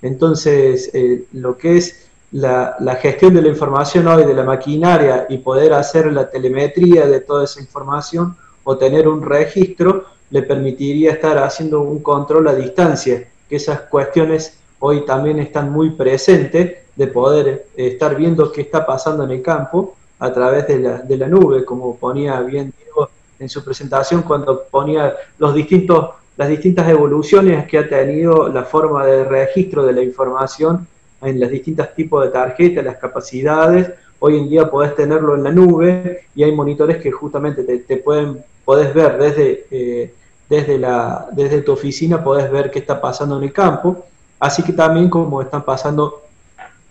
Entonces, 0.03 0.91
lo 1.33 1.57
que 1.57 1.77
es 1.77 2.07
la, 2.31 2.97
gestión 3.01 3.33
de 3.33 3.41
la 3.41 3.47
información 3.47 4.07
hoy 4.07 4.23
de 4.23 4.33
la 4.33 4.43
maquinaria 4.43 5.25
y 5.29 5.39
poder 5.39 5.73
hacer 5.73 6.11
la 6.11 6.29
telemetría 6.29 7.07
de 7.07 7.21
toda 7.21 7.45
esa 7.45 7.59
información 7.59 8.35
o 8.63 8.77
tener 8.77 9.07
un 9.07 9.21
registro, 9.21 10.05
le 10.29 10.43
permitiría 10.43 11.13
estar 11.13 11.37
haciendo 11.39 11.81
un 11.81 12.03
control 12.03 12.47
a 12.47 12.55
distancia, 12.55 13.27
que 13.47 13.55
esas 13.55 13.81
cuestiones 13.81 14.57
hoy 14.79 15.05
también 15.05 15.39
están 15.39 15.71
muy 15.71 15.91
presentes 15.91 16.77
de 16.95 17.07
poder 17.07 17.67
estar 17.75 18.15
viendo 18.15 18.51
qué 18.51 18.61
está 18.61 18.85
pasando 18.85 19.23
en 19.23 19.31
el 19.31 19.41
campo 19.41 19.95
a 20.19 20.31
través 20.31 20.67
de 20.67 20.79
la, 20.79 20.97
de 20.99 21.17
la 21.17 21.27
nube, 21.27 21.65
como 21.65 21.95
ponía 21.95 22.39
bien 22.41 22.73
Diego 22.77 23.09
en 23.39 23.49
su 23.49 23.63
presentación 23.63 24.21
cuando 24.21 24.65
ponía 24.69 25.15
los 25.39 25.55
distintos, 25.55 26.09
las 26.37 26.49
distintas 26.49 26.87
evoluciones 26.89 27.67
que 27.67 27.77
ha 27.79 27.89
tenido 27.89 28.49
la 28.49 28.63
forma 28.63 29.05
de 29.05 29.23
registro 29.23 29.85
de 29.85 29.93
la 29.93 30.03
información 30.03 30.87
en 31.21 31.39
los 31.39 31.49
distintos 31.49 31.93
tipos 31.93 32.23
de 32.23 32.31
tarjetas, 32.31 32.83
las 32.83 32.97
capacidades. 32.97 33.91
Hoy 34.19 34.37
en 34.37 34.49
día 34.49 34.69
podés 34.69 34.95
tenerlo 34.95 35.35
en 35.35 35.43
la 35.43 35.51
nube 35.51 36.25
y 36.35 36.43
hay 36.43 36.51
monitores 36.51 36.97
que 36.97 37.11
justamente 37.11 37.63
te, 37.63 37.97
pueden, 37.97 38.43
podés 38.65 38.93
ver 38.93 39.17
desde, 39.17 39.65
eh, 39.71 40.13
desde, 40.49 40.77
la, 40.77 41.27
desde 41.31 41.61
tu 41.61 41.71
oficina, 41.71 42.23
podés 42.23 42.51
ver 42.51 42.69
qué 42.71 42.79
está 42.79 42.99
pasando 42.99 43.37
en 43.37 43.43
el 43.43 43.53
campo. 43.53 44.05
Así 44.39 44.63
que 44.63 44.73
también 44.73 45.09
como 45.09 45.41
están 45.41 45.63
pasando 45.63 46.23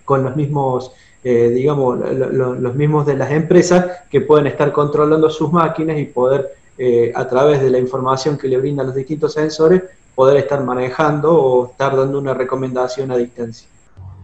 con 0.05 0.25
los 0.25 0.35
mismos 0.37 0.93
eh, 1.25 1.51
digamos, 1.51 1.99
los 1.99 2.75
mismos 2.77 3.05
de 3.05 3.17
las 3.17 3.33
empresas 3.33 4.05
que 4.09 4.21
pueden 4.21 4.47
estar 4.47 4.71
controlando 4.73 5.29
sus 5.31 5.53
máquinas 5.53 5.99
y 5.99 6.05
poder, 6.05 6.55
eh, 6.79 7.13
a 7.15 7.27
través 7.29 7.61
de 7.61 7.71
la 7.71 7.79
información 7.79 8.39
que 8.39 8.47
le 8.47 8.57
brindan 8.57 8.87
los 8.87 8.95
distintos 8.95 9.33
sensores, 9.33 9.83
poder 10.15 10.37
estar 10.37 10.63
manejando 10.63 11.35
o 11.35 11.71
estar 11.71 11.97
dando 11.97 12.19
una 12.19 12.35
recomendación 12.35 13.11
a 13.11 13.17
distancia. 13.17 13.69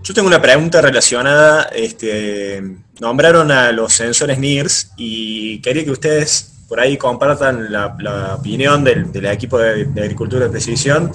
Yo 0.04 0.12
tengo 0.12 0.28
una 0.28 0.42
pregunta 0.42 0.82
relacionada, 0.82 1.62
este, 1.74 2.62
nombraron 3.00 3.50
a 3.50 3.72
los 3.72 3.94
sensores 3.94 4.38
NIRS 4.38 4.92
y 4.98 5.62
quería 5.62 5.82
que 5.82 5.92
ustedes 5.92 6.52
por 6.68 6.78
ahí 6.78 6.98
compartan 6.98 7.72
la, 7.72 8.36
opinión 8.38 8.84
del, 8.84 9.24
equipo 9.24 9.58
de, 9.58 9.88
agricultura 10.02 10.44
de 10.44 10.50
precisión 10.50 11.10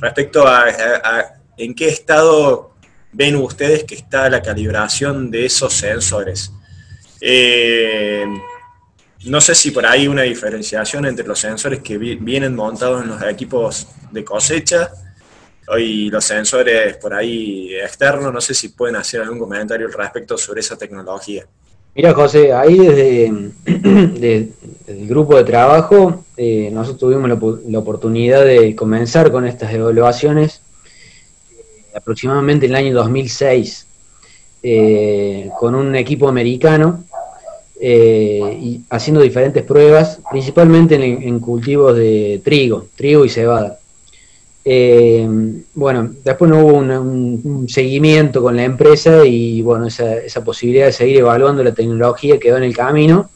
respecto 0.00 0.48
a 0.48 0.66
en 1.56 1.76
qué 1.76 1.86
estado 1.86 2.74
ven 3.12 3.36
ustedes 3.36 3.84
que 3.84 3.94
está 3.94 4.28
la 4.28 4.42
calibración 4.42 5.30
de 5.30 5.46
esos 5.46 5.72
sensores. 5.72 6.52
Eh, 7.20 8.24
no 9.26 9.40
sé 9.40 9.54
si 9.54 9.70
por 9.70 9.86
ahí 9.86 10.08
una 10.08 10.22
diferenciación 10.22 11.06
entre 11.06 11.24
los 11.24 11.38
sensores 11.38 11.82
que 11.82 11.98
vienen 11.98 12.56
montados 12.56 13.02
en 13.04 13.10
los 13.10 13.22
equipos 13.22 13.86
de 14.10 14.24
cosecha 14.24 14.90
y 15.78 16.10
los 16.10 16.24
sensores 16.24 16.96
por 16.96 17.14
ahí 17.14 17.74
externos, 17.74 18.32
no 18.32 18.40
sé 18.40 18.54
si 18.54 18.68
pueden 18.68 18.96
hacer 18.96 19.22
algún 19.22 19.38
comentario 19.38 19.86
al 19.86 19.92
respecto 19.92 20.36
sobre 20.36 20.60
esa 20.60 20.76
tecnología. 20.76 21.46
Mira 21.94 22.12
José, 22.12 22.52
ahí 22.52 22.76
desde, 22.76 23.26
el 24.86 25.06
grupo 25.06 25.36
de 25.36 25.44
trabajo 25.44 26.24
eh, 26.36 26.68
nosotros 26.72 26.98
tuvimos 26.98 27.28
la, 27.68 27.78
oportunidad 27.78 28.44
de 28.44 28.74
comenzar 28.74 29.30
con 29.30 29.46
estas 29.46 29.72
evaluaciones 29.72 30.60
aproximadamente 31.94 32.66
en 32.66 32.72
el 32.72 32.76
año 32.76 32.94
2006 32.94 33.86
eh, 34.64 35.50
con 35.60 35.76
un 35.76 35.94
equipo 35.94 36.28
americano 36.28 37.04
eh, 37.80 38.58
y 38.60 38.80
haciendo 38.90 39.20
diferentes 39.20 39.62
pruebas, 39.62 40.18
principalmente 40.30 40.96
en, 40.96 41.38
cultivos 41.38 41.96
de 41.96 42.40
trigo, 42.42 42.86
trigo 42.96 43.24
y 43.24 43.28
cebada. 43.28 43.78
Eh, 44.64 45.28
bueno, 45.74 46.10
después 46.24 46.50
no 46.50 46.64
hubo 46.64 46.78
un, 46.78 47.66
seguimiento 47.68 48.42
con 48.42 48.56
la 48.56 48.64
empresa 48.64 49.24
y 49.24 49.60
bueno, 49.62 49.86
esa, 49.86 50.44
posibilidad 50.44 50.86
de 50.86 50.92
seguir 50.92 51.18
evaluando 51.18 51.62
la 51.62 51.74
tecnología 51.74 52.38
quedó 52.38 52.56
en 52.56 52.64
el 52.64 52.74
camino 52.74 53.28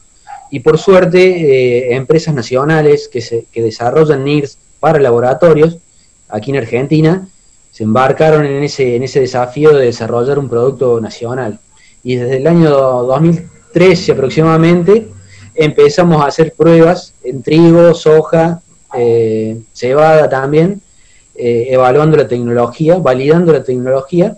y 0.49 0.61
por 0.61 0.79
suerte 0.79 1.93
empresas 1.93 2.33
nacionales 2.33 3.07
que, 3.07 3.21
se, 3.21 3.45
que 3.51 3.61
desarrollan 3.61 4.23
NIRS 4.23 4.57
para 4.79 4.99
laboratorios 4.99 5.77
aquí 6.29 6.51
en 6.51 6.57
Argentina 6.57 7.27
se 7.71 7.83
embarcaron 7.83 8.45
en 8.45 8.63
ese, 8.63 8.95
en 8.95 9.03
ese 9.03 9.21
desafío 9.21 9.71
de 9.71 9.85
desarrollar 9.85 10.39
un 10.39 10.49
producto 10.49 10.99
nacional. 10.99 11.59
Y 12.03 12.15
desde 12.15 12.37
el 12.37 12.47
año 12.47 12.69
2013 12.69 14.11
aproximadamente 14.11 15.07
empezamos 15.55 16.21
a 16.21 16.27
hacer 16.27 16.53
pruebas 16.53 17.13
en 17.23 17.43
trigo, 17.43 17.93
soja, 17.93 18.61
eh, 18.97 19.59
cebada 19.73 20.29
también, 20.29 20.81
eh, 21.41 21.67
evaluando 21.69 22.17
la 22.17 22.27
tecnología, 22.27 22.97
validando 22.97 23.53
la 23.53 23.63
tecnología, 23.63 24.37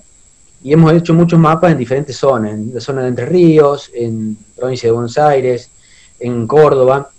y 0.63 0.71
hemos 0.73 0.93
hecho 0.93 1.15
muchos 1.15 1.39
mapas 1.39 1.71
en 1.71 1.79
diferentes 1.79 2.15
zonas, 2.15 2.53
en 2.53 2.71
la 2.73 2.79
zona 2.79 3.01
de 3.01 3.07
Entre 3.07 3.25
Ríos, 3.25 3.89
en 3.93 4.37
provincia 4.55 4.87
de 4.87 4.93
Buenos 4.93 5.17
Aires, 5.17 5.71
en 6.19 6.45
Córdoba, 6.45 7.09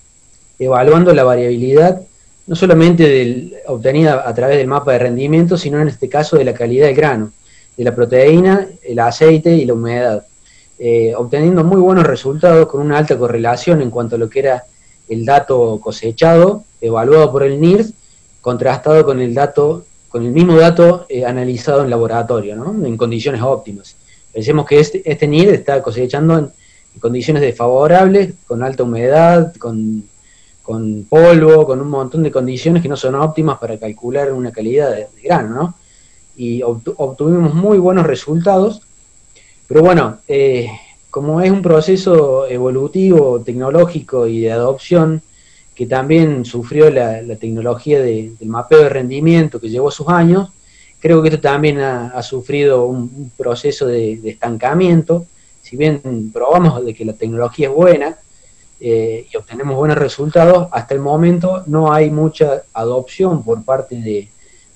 evaluando 0.58 1.12
la 1.12 1.24
variabilidad 1.24 2.00
no 2.46 2.56
solamente 2.56 3.08
del, 3.08 3.54
obtenida 3.66 4.28
a 4.28 4.34
través 4.34 4.56
del 4.56 4.66
mapa 4.66 4.92
de 4.92 4.98
rendimiento, 5.00 5.56
sino 5.56 5.80
en 5.80 5.88
este 5.88 6.08
caso 6.08 6.36
de 6.36 6.44
la 6.44 6.54
calidad 6.54 6.86
del 6.86 6.96
grano, 6.96 7.32
de 7.76 7.84
la 7.84 7.94
proteína, 7.94 8.68
el 8.82 8.98
aceite 8.98 9.54
y 9.54 9.64
la 9.64 9.74
humedad, 9.74 10.26
eh, 10.78 11.14
obteniendo 11.16 11.64
muy 11.64 11.80
buenos 11.80 12.06
resultados 12.06 12.66
con 12.66 12.80
una 12.80 12.98
alta 12.98 13.16
correlación 13.16 13.82
en 13.82 13.90
cuanto 13.90 14.16
a 14.16 14.18
lo 14.18 14.28
que 14.28 14.40
era 14.40 14.64
el 15.08 15.24
dato 15.24 15.80
cosechado, 15.82 16.64
evaluado 16.80 17.30
por 17.30 17.42
el 17.42 17.60
NIRS, 17.60 17.92
contrastado 18.42 19.06
con 19.06 19.20
el 19.20 19.32
dato, 19.32 19.86
con 20.10 20.26
el 20.26 20.32
mismo 20.32 20.56
dato 20.56 21.06
eh, 21.08 21.24
analizado 21.24 21.82
en 21.82 21.88
laboratorio, 21.88 22.54
en 22.84 22.96
condiciones 22.98 23.40
óptimas. 23.40 23.96
Pensemos 24.30 24.66
que 24.66 24.80
este, 24.80 25.10
este 25.10 25.54
está 25.54 25.82
cosechando 25.82 26.36
en 26.36 26.52
condiciones 27.00 27.42
desfavorables, 27.42 28.34
con 28.46 28.62
alta 28.62 28.82
humedad, 28.82 29.54
con 29.56 30.04
con 30.62 31.04
polvo, 31.08 31.66
con 31.66 31.80
un 31.80 31.88
montón 31.88 32.22
de 32.22 32.30
condiciones 32.30 32.82
que 32.82 32.88
no 32.88 32.96
son 32.96 33.16
óptimas 33.16 33.58
para 33.58 33.78
calcular 33.78 34.32
una 34.32 34.52
calidad 34.52 34.94
de, 34.94 35.08
grano, 35.22 35.54
¿no? 35.54 35.74
Y 36.36 36.62
obtuvimos 36.62 37.52
muy 37.52 37.78
buenos 37.78 38.06
resultados, 38.06 38.80
pero 39.68 39.82
bueno, 39.82 40.18
eh, 40.28 40.68
como 41.10 41.40
es 41.42 41.50
un 41.50 41.60
proceso 41.60 42.46
evolutivo, 42.48 43.40
tecnológico 43.40 44.26
y 44.26 44.40
de 44.40 44.52
adopción, 44.52 45.20
que 45.82 45.88
también 45.88 46.44
sufrió 46.44 46.92
la, 46.92 47.20
tecnología 47.40 48.00
del 48.00 48.36
mapeo 48.46 48.84
de 48.84 48.88
rendimiento 48.88 49.60
que 49.60 49.68
llevó 49.68 49.90
sus 49.90 50.06
años, 50.06 50.50
creo 51.00 51.20
que 51.20 51.28
esto 51.30 51.40
también 51.40 51.80
ha, 51.80 52.22
sufrido 52.22 52.84
un, 52.84 53.32
proceso 53.36 53.88
de, 53.88 54.20
estancamiento. 54.30 55.26
Si 55.60 55.76
bien 55.76 56.30
probamos 56.32 56.86
de 56.86 56.94
que 56.94 57.04
la 57.04 57.14
tecnología 57.14 57.66
es 57.66 57.74
buena, 57.74 58.16
eh, 58.78 59.26
y 59.28 59.36
obtenemos 59.36 59.74
buenos 59.74 59.98
resultados, 59.98 60.68
hasta 60.70 60.94
el 60.94 61.00
momento 61.00 61.64
no 61.66 61.92
hay 61.92 62.10
mucha 62.10 62.62
adopción 62.72 63.42
por 63.42 63.64
parte 63.64 63.96
de, 63.96 64.28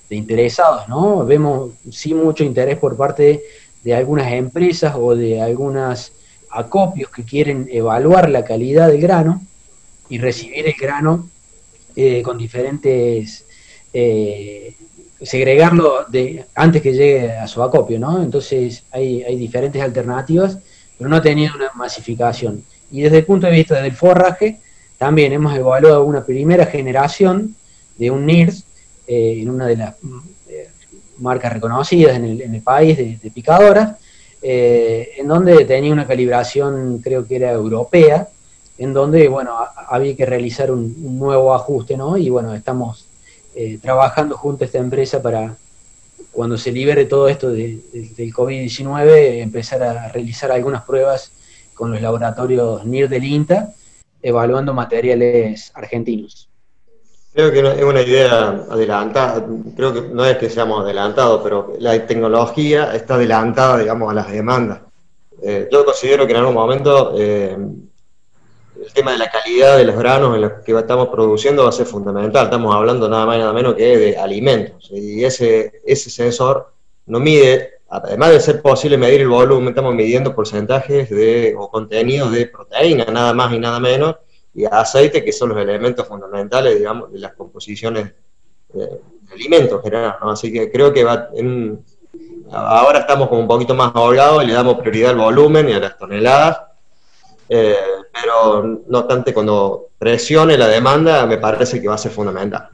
interesados, 0.09 0.89
¿no? 0.89 1.25
Vemos 1.25 1.71
sí 1.89 2.13
mucho 2.13 2.43
interés 2.43 2.77
por 2.79 2.97
parte 2.97 3.43
de, 3.81 3.95
algunas 3.95 4.29
empresas 4.33 4.93
o 4.97 5.15
de 5.15 5.41
algunos 5.41 6.11
acopios 6.49 7.09
que 7.11 7.23
quieren 7.23 7.69
evaluar 7.71 8.29
la 8.29 8.43
calidad 8.43 8.89
del 8.89 8.99
grano 8.99 9.41
y 10.09 10.17
recibir 10.17 10.67
el 10.67 10.75
grano 10.79 11.29
eh, 11.95 12.21
con 12.21 12.37
diferentes... 12.37 13.45
Eh, 13.93 14.73
segregarlo 15.19 16.05
de, 16.07 16.45
antes 16.53 16.83
que 16.83 16.93
llegue 16.93 17.31
a 17.31 17.47
su 17.47 17.63
acopio, 17.63 17.99
¿no? 17.99 18.21
Entonces 18.21 18.83
hay, 18.91 19.23
hay 19.23 19.35
diferentes 19.35 19.81
alternativas, 19.81 20.59
pero 20.95 21.09
no 21.09 21.15
ha 21.15 21.21
tenido 21.23 21.55
una 21.55 21.71
masificación. 21.73 22.63
Y 22.91 23.01
desde 23.01 23.17
el 23.17 23.25
punto 23.25 23.47
de 23.47 23.53
vista 23.53 23.81
del 23.81 23.93
forraje, 23.93 24.59
también 24.97 25.33
hemos 25.33 25.55
evaluado 25.55 26.03
una 26.03 26.23
primera 26.23 26.65
generación 26.65 27.55
de 27.97 28.11
un 28.11 28.25
NIRS 28.25 28.63
eh, 29.07 29.39
en 29.41 29.49
una 29.49 29.67
de 29.67 29.77
las 29.77 29.95
eh, 30.49 30.69
marcas 31.19 31.53
reconocidas 31.53 32.15
en 32.15 32.25
el, 32.25 32.61
país 32.61 32.97
de, 32.97 33.31
picadoras, 33.31 33.95
eh, 34.41 35.11
en 35.17 35.27
donde 35.27 35.65
tenía 35.65 35.93
una 35.93 36.07
calibración, 36.07 36.99
creo 36.99 37.27
que 37.27 37.35
era 37.37 37.51
europea, 37.51 38.27
en 38.77 38.93
donde, 38.93 39.27
bueno, 39.27 39.57
había 39.87 40.15
que 40.15 40.25
realizar 40.25 40.71
un, 40.71 41.17
nuevo 41.17 41.53
ajuste, 41.53 41.97
¿no? 41.97 42.17
Y 42.17 42.29
bueno, 42.29 42.53
estamos 42.53 43.07
eh, 43.55 43.79
trabajando 43.81 44.37
junto 44.37 44.63
a 44.63 44.67
esta 44.67 44.77
empresa 44.77 45.21
para 45.21 45.55
cuando 46.31 46.57
se 46.57 46.71
libere 46.71 47.05
todo 47.05 47.27
esto 47.27 47.49
del 47.49 47.81
COVID-19 47.91 49.41
empezar 49.41 49.81
a 49.81 50.09
realizar 50.09 50.51
algunas 50.51 50.83
pruebas 50.83 51.31
con 51.73 51.91
los 51.91 52.01
laboratorios 52.01 52.85
NIR 52.85 53.09
del 53.09 53.23
INTA, 53.23 53.73
evaluando 54.21 54.73
materiales 54.73 55.71
argentinos. 55.73 56.47
Creo 57.33 57.51
que 57.51 57.59
es 57.59 57.83
una 57.83 58.01
idea 58.01 58.49
adelantada, 58.69 59.45
creo 59.75 59.93
que 59.93 60.01
no 60.01 60.25
es 60.25 60.37
que 60.37 60.49
seamos 60.49 60.83
adelantados, 60.83 61.41
pero 61.43 61.73
la 61.79 62.05
tecnología 62.05 62.95
está 62.95 63.15
adelantada, 63.15 63.77
digamos, 63.77 64.09
a 64.09 64.13
las 64.15 64.31
demandas. 64.31 64.81
Eh, 65.43 65.69
yo 65.71 65.85
considero 65.85 66.25
que 66.25 66.33
en 66.33 66.39
algún 66.39 66.55
momento 66.55 67.13
eh, 67.15 67.55
el 68.87 68.93
tema 68.93 69.11
de 69.11 69.17
la 69.17 69.29
calidad 69.29 69.77
de 69.77 69.83
los 69.83 69.97
granos 69.97 70.33
en 70.33 70.41
los 70.41 70.51
que 70.63 70.71
estamos 70.71 71.09
produciendo 71.09 71.63
va 71.63 71.69
a 71.69 71.73
ser 71.73 71.85
fundamental. 71.85 72.45
Estamos 72.45 72.73
hablando 72.73 73.09
nada 73.09 73.25
más 73.25 73.35
y 73.35 73.39
nada 73.39 73.51
menos 73.51 73.75
que 73.75 73.97
de 73.97 74.17
alimentos. 74.17 74.89
Y 74.91 75.25
ese, 75.25 75.81
ese 75.85 76.09
sensor 76.09 76.71
no 77.05 77.19
mide, 77.19 77.81
además 77.89 78.31
de 78.31 78.39
ser 78.39 78.61
posible 78.61 78.97
medir 78.97 79.21
el 79.21 79.27
volumen, 79.27 79.69
estamos 79.69 79.93
midiendo 79.93 80.33
porcentajes 80.33 81.09
de, 81.09 81.53
o 81.57 81.69
contenidos 81.69 82.31
de 82.31 82.45
proteína, 82.45 83.03
nada 83.05 83.33
más 83.33 83.51
y 83.53 83.59
nada 83.59 83.81
menos, 83.81 84.15
y 84.53 84.63
aceite, 84.63 85.23
que 85.23 85.33
son 85.33 85.49
los 85.49 85.57
elementos 85.57 86.07
fundamentales, 86.07 86.77
digamos, 86.77 87.11
de 87.11 87.19
las 87.19 87.33
composiciones 87.33 88.13
de, 88.73 89.01
alimentos 89.33 89.83
general, 89.83 90.15
Así 90.21 90.51
que 90.51 90.71
creo 90.71 90.93
que 90.93 91.05
ahora 92.51 92.99
estamos 92.99 93.27
como 93.27 93.41
un 93.41 93.47
poquito 93.47 93.75
más 93.75 93.91
ahogados 93.93 94.45
y 94.45 94.47
le 94.47 94.53
damos 94.53 94.79
prioridad 94.79 95.11
al 95.11 95.17
volumen 95.17 95.67
y 95.67 95.73
a 95.73 95.79
las 95.79 95.97
toneladas, 95.97 96.66
eh, 97.49 97.75
pero 98.11 98.63
no 98.87 98.99
obstante, 98.99 99.33
cuando 99.33 99.89
presione 99.97 100.57
la 100.57 100.67
demanda, 100.67 101.25
me 101.25 101.37
parece 101.37 101.81
que 101.81 101.87
va 101.87 101.95
a 101.95 101.99
ser 101.99 102.11
fundamental. 102.11 102.69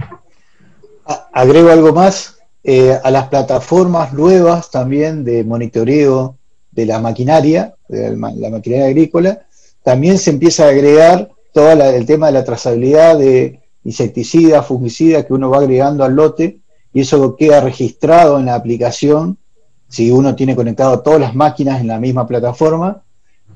Agrego 1.33 1.69
algo 1.69 1.93
más, 1.93 2.37
eh, 2.63 2.97
a 3.03 3.11
las 3.11 3.27
plataformas 3.27 4.13
nuevas 4.13 4.71
también 4.71 5.23
de 5.23 5.43
monitoreo 5.43 6.37
de 6.71 6.85
la 6.85 6.99
maquinaria, 6.99 7.75
de 7.87 8.15
la 8.15 8.49
maquinaria 8.49 8.85
agrícola, 8.85 9.45
también 9.83 10.17
se 10.17 10.31
empieza 10.31 10.65
a 10.65 10.69
agregar 10.69 11.29
todo 11.51 11.71
el 11.71 12.05
tema 12.05 12.27
de 12.27 12.33
la 12.33 12.43
trazabilidad 12.43 13.17
de 13.17 13.61
insecticidas, 13.83 14.65
fungicidas 14.65 15.25
que 15.25 15.33
uno 15.33 15.49
va 15.49 15.57
agregando 15.57 16.03
al 16.03 16.15
lote 16.15 16.59
y 16.93 17.01
eso 17.01 17.35
queda 17.35 17.61
registrado 17.61 18.39
en 18.39 18.45
la 18.45 18.55
aplicación 18.55 19.37
si 19.87 20.09
uno 20.09 20.35
tiene 20.35 20.55
conectado 20.55 21.01
todas 21.01 21.19
las 21.19 21.35
máquinas 21.35 21.81
en 21.81 21.87
la 21.87 21.99
misma 21.99 22.25
plataforma 22.25 23.02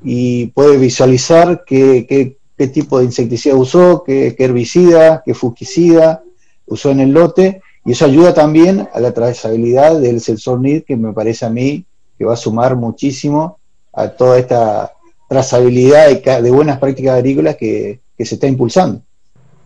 y 0.04 0.48
puede 0.48 0.78
visualizar 0.78 1.64
qué, 1.66 2.06
qué, 2.08 2.68
tipo 2.68 3.00
de 3.00 3.06
insecticida 3.06 3.56
usó, 3.56 4.04
qué, 4.04 4.36
herbicida, 4.38 5.22
qué 5.26 5.34
fungicida 5.34 6.24
usó 6.66 6.92
en 6.92 7.00
el 7.00 7.12
lote 7.12 7.62
y 7.86 7.92
eso 7.92 8.06
ayuda 8.06 8.34
también 8.34 8.90
a 8.94 9.00
la 9.00 9.14
trazabilidad 9.14 10.00
del 10.00 10.20
sensor 10.22 10.60
NID 10.60 10.84
que 10.84 10.98
me 10.98 11.14
parece 11.14 11.46
a 11.46 11.50
mí 11.50 11.86
que 12.18 12.26
va 12.26 12.34
a 12.34 12.38
sumar 12.38 12.76
muchísimo 12.76 13.60
a 13.94 14.10
toda 14.10 14.40
esta 14.40 14.92
trazabilidad 15.30 16.10
de, 16.42 16.52
buenas 16.52 16.80
prácticas 16.80 17.16
agrícolas 17.16 17.56
que, 17.56 18.00
se 18.18 18.36
está 18.36 18.48
impulsando. 18.48 19.02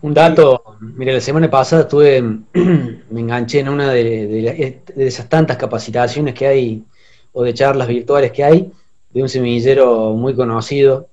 Un 0.02 0.12
dato, 0.12 0.62
mire, 0.80 1.14
la 1.14 1.20
semana 1.20 1.50
pasada 1.50 1.82
estuve, 1.82 2.20
me 2.52 3.20
enganché 3.20 3.60
en 3.60 3.68
una 3.68 3.90
de, 3.90 4.82
esas 4.96 5.28
tantas 5.28 5.56
capacitaciones 5.56 6.34
que 6.34 6.46
hay, 6.46 6.84
o 7.32 7.42
de 7.42 7.54
charlas 7.54 7.88
virtuales 7.88 8.32
que 8.32 8.44
hay, 8.44 8.72
de 9.12 9.22
un 9.22 9.28
semillero 9.28 10.14
muy 10.14 10.34
conocido, 10.34 11.08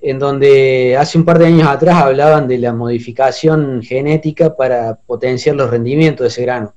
en 0.00 0.18
donde 0.18 0.96
hace 0.98 1.16
un 1.16 1.24
par 1.24 1.38
de 1.38 1.46
años 1.46 1.66
atrás 1.66 2.02
hablaban 2.02 2.46
de 2.46 2.58
la 2.58 2.72
modificación 2.72 3.82
genética 3.82 4.54
para 4.54 4.96
potenciar 4.96 5.56
los 5.56 5.70
rendimientos 5.70 6.24
de 6.24 6.28
ese 6.28 6.42
grano. 6.42 6.74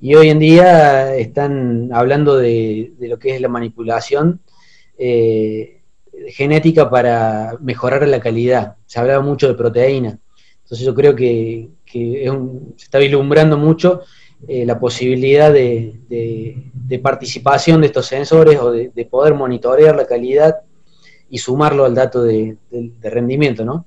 Y 0.00 0.14
hoy 0.14 0.30
en 0.30 0.38
día 0.38 1.14
están 1.16 1.90
hablando 1.92 2.36
de, 2.36 2.92
lo 3.00 3.18
que 3.18 3.34
es 3.34 3.40
la 3.40 3.48
manipulación 3.48 4.40
eh, 4.98 5.82
genética 6.28 6.88
para 6.88 7.56
mejorar 7.60 8.06
la 8.08 8.20
calidad. 8.20 8.76
Se 8.86 9.00
hablaba 9.00 9.22
mucho 9.22 9.48
de 9.48 9.54
proteína. 9.54 10.18
Entonces 10.62 10.86
yo 10.86 10.94
creo 10.94 11.14
que, 11.14 11.68
se 11.84 12.84
está 12.84 12.98
vislumbrando 12.98 13.56
mucho 13.56 14.02
eh, 14.48 14.64
la 14.66 14.78
posibilidad 14.78 15.52
de, 15.52 15.92
participación 17.02 17.80
de 17.80 17.88
estos 17.88 18.06
sensores 18.06 18.58
o 18.60 18.70
de, 18.70 19.08
poder 19.10 19.34
monitorear 19.34 19.96
la 19.96 20.06
calidad 20.06 20.56
y 21.30 21.38
sumarlo 21.38 21.84
al 21.84 21.94
dato 21.94 22.22
de, 22.22 22.56
rendimiento, 23.02 23.64
¿no? 23.64 23.86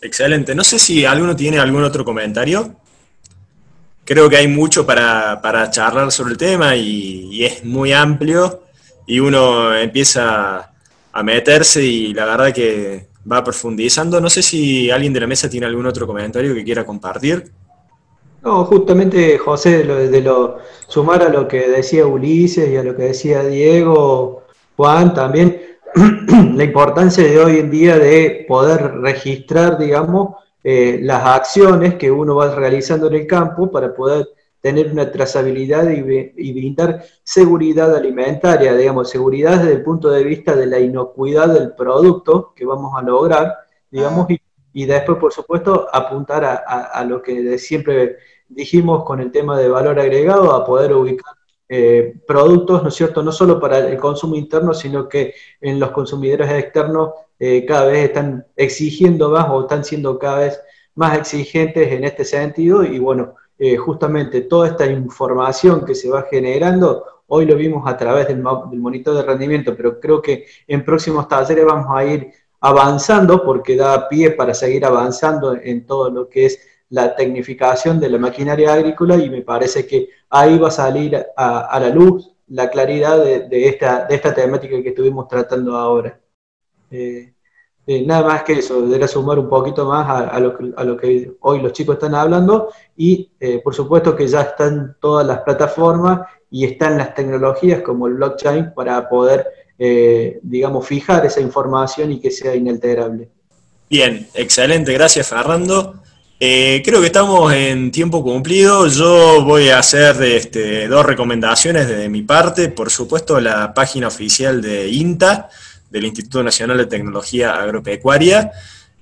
Excelente. 0.00 0.54
No 0.54 0.64
sé 0.64 0.78
si 0.78 1.04
alguno 1.04 1.36
tiene 1.36 1.58
algún 1.58 1.84
otro 1.84 2.04
comentario. 2.04 2.76
Creo 4.04 4.28
que 4.28 4.36
hay 4.36 4.48
mucho 4.48 4.86
para, 4.86 5.70
charlar 5.70 6.10
sobre 6.10 6.32
el 6.32 6.38
tema 6.38 6.74
y, 6.74 7.28
y 7.30 7.44
es 7.44 7.64
muy 7.64 7.92
amplio 7.92 8.62
y 9.06 9.20
uno 9.20 9.76
empieza 9.76 10.72
a 11.12 11.22
meterse 11.22 11.82
y 11.82 12.14
la 12.14 12.24
verdad 12.24 12.52
que 12.52 13.08
va 13.30 13.44
profundizando. 13.44 14.20
No 14.20 14.30
sé 14.30 14.42
si 14.42 14.90
alguien 14.90 15.12
de 15.12 15.20
la 15.20 15.26
mesa 15.26 15.48
tiene 15.48 15.66
algún 15.66 15.86
otro 15.86 16.06
comentario 16.06 16.54
que 16.54 16.64
quiera 16.64 16.84
compartir. 16.84 17.50
No, 18.42 18.64
justamente 18.64 19.36
José, 19.38 19.84
de 19.84 20.20
lo, 20.20 20.58
sumar 20.86 21.22
a 21.22 21.28
lo 21.28 21.48
que 21.48 21.68
decía 21.68 22.06
Ulises 22.06 22.68
y 22.70 22.76
a 22.76 22.84
lo 22.84 22.94
que 22.96 23.04
decía 23.04 23.42
Diego, 23.42 24.44
Juan, 24.76 25.12
también 25.12 25.60
la 26.54 26.64
importancia 26.64 27.24
de 27.24 27.38
hoy 27.38 27.58
en 27.58 27.70
día 27.70 27.98
de 27.98 28.44
poder 28.48 28.98
registrar, 29.00 29.76
digamos, 29.76 30.36
eh, 30.62 31.00
las 31.02 31.24
acciones 31.24 31.94
que 31.94 32.10
uno 32.10 32.36
va 32.36 32.54
realizando 32.54 33.08
en 33.08 33.14
el 33.14 33.26
campo 33.26 33.70
para 33.70 33.92
poder 33.94 34.28
tener 34.60 34.90
una 34.92 35.10
trazabilidad 35.10 35.88
y, 35.90 36.52
brindar 36.52 37.04
seguridad 37.22 37.94
alimentaria, 37.94 38.74
digamos, 38.74 39.10
seguridad 39.10 39.58
desde 39.58 39.74
el 39.74 39.82
punto 39.82 40.10
de 40.10 40.24
vista 40.24 40.54
de 40.54 40.66
la 40.66 40.78
inocuidad 40.78 41.48
del 41.48 41.72
producto 41.72 42.52
que 42.54 42.64
vamos 42.64 42.92
a 42.96 43.02
lograr, 43.02 43.54
digamos, 43.90 44.26
ah. 44.30 44.34
Y, 44.78 44.86
después, 44.86 45.18
por 45.18 45.32
supuesto, 45.32 45.88
apuntar 45.92 46.44
a, 46.44 47.04
lo 47.04 47.20
que 47.20 47.58
siempre 47.58 48.16
dijimos 48.48 49.04
con 49.04 49.20
el 49.20 49.32
tema 49.32 49.58
de 49.58 49.68
valor 49.68 49.98
agregado, 49.98 50.52
a 50.52 50.64
poder 50.64 50.92
ubicar 50.92 51.34
eh, 51.68 52.14
productos, 52.26 52.82
¿no 52.82 52.88
es 52.88 52.94
cierto?, 52.94 53.22
no 53.22 53.32
solo 53.32 53.58
para 53.58 53.78
el 53.78 53.98
consumo 53.98 54.36
interno, 54.36 54.72
sino 54.72 55.08
que 55.08 55.34
en 55.60 55.80
los 55.80 55.90
consumidores 55.90 56.48
externos 56.50 57.10
eh, 57.40 57.66
cada 57.66 57.86
vez 57.86 58.04
están 58.04 58.46
exigiendo 58.54 59.30
más 59.30 59.48
o 59.50 59.62
están 59.62 59.84
siendo 59.84 60.16
cada 60.16 60.38
vez 60.38 60.60
más 60.94 61.18
exigentes 61.18 61.92
en 61.92 62.04
este 62.04 62.24
sentido 62.24 62.84
y 62.84 63.00
bueno, 63.00 63.34
eh, 63.58 63.76
justamente 63.76 64.42
toda 64.42 64.68
esta 64.68 64.86
información 64.86 65.84
que 65.84 65.96
se 65.96 66.08
va 66.08 66.26
generando, 66.30 67.04
hoy 67.26 67.46
lo 67.46 67.56
vimos 67.56 67.86
a 67.90 67.96
través 67.96 68.28
del, 68.28 68.40
monitor 68.40 69.16
de 69.16 69.22
rendimiento, 69.22 69.76
pero 69.76 69.98
creo 69.98 70.22
que 70.22 70.46
en 70.66 70.84
próximos 70.84 71.26
talleres 71.26 71.64
vamos 71.66 71.88
a 71.90 72.04
ir 72.04 72.30
avanzando 72.60 73.42
porque 73.44 73.76
da 73.76 74.08
pie 74.08 74.30
para 74.30 74.54
seguir 74.54 74.84
avanzando 74.84 75.54
en 75.54 75.86
todo 75.86 76.10
lo 76.10 76.28
que 76.28 76.46
es 76.46 76.58
la 76.90 77.14
tecnificación 77.14 78.00
de 78.00 78.08
la 78.08 78.18
maquinaria 78.18 78.72
agrícola 78.72 79.16
y 79.16 79.28
me 79.28 79.42
parece 79.42 79.86
que 79.86 80.08
ahí 80.30 80.58
va 80.58 80.68
a 80.68 80.72
salir 80.72 81.16
a, 81.36 81.78
la 81.80 81.88
luz 81.90 82.34
la 82.48 82.70
claridad 82.70 83.22
de, 83.22 83.68
esta, 83.68 84.34
temática 84.34 84.82
que 84.82 84.88
estuvimos 84.88 85.28
tratando 85.28 85.76
ahora. 85.76 86.18
Eh, 86.90 87.34
eh, 87.90 88.04
nada 88.04 88.26
más 88.26 88.42
que 88.42 88.52
eso, 88.52 88.82
debería 88.82 89.08
sumar 89.08 89.38
un 89.38 89.48
poquito 89.48 89.86
más 89.86 90.06
a, 90.30 90.38
lo 90.40 90.96
que, 90.98 91.32
hoy 91.40 91.62
los 91.62 91.72
chicos 91.72 91.94
están 91.94 92.14
hablando 92.14 92.68
y 92.94 93.32
eh, 93.40 93.62
por 93.62 93.74
supuesto 93.74 94.14
que 94.14 94.28
ya 94.28 94.42
están 94.42 94.98
todas 95.00 95.26
las 95.26 95.40
plataformas 95.40 96.28
y 96.50 96.66
están 96.66 96.98
las 96.98 97.14
tecnologías 97.14 97.80
como 97.80 98.06
el 98.06 98.14
blockchain 98.14 98.74
para 98.74 99.08
poder, 99.08 99.46
eh, 99.78 100.40
digamos, 100.42 100.86
fijar 100.86 101.24
esa 101.26 101.40
información 101.40 102.12
y 102.12 102.20
que 102.20 102.30
sea 102.30 102.54
inalterable. 102.54 103.28
Bien, 103.88 104.26
excelente, 104.34 104.92
gracias 104.92 105.28
Fernando. 105.28 105.94
creo 106.38 107.00
que 107.00 107.06
estamos 107.06 107.52
en 107.52 107.90
tiempo 107.90 108.22
cumplido. 108.22 108.86
Yo 108.88 109.44
voy 109.44 109.70
a 109.70 109.78
hacer 109.78 110.22
este, 110.22 110.88
dos 110.88 111.06
recomendaciones 111.06 111.88
de 111.88 112.08
mi 112.08 112.22
parte. 112.22 112.68
Por 112.68 112.90
supuesto, 112.90 113.40
la 113.40 113.72
página 113.72 114.08
oficial 114.08 114.60
de 114.60 114.88
INTA, 114.88 115.48
del 115.90 116.04
Instituto 116.04 116.42
Nacional 116.42 116.78
de 116.78 116.86
Tecnología 116.86 117.54
Agropecuaria. 117.54 118.52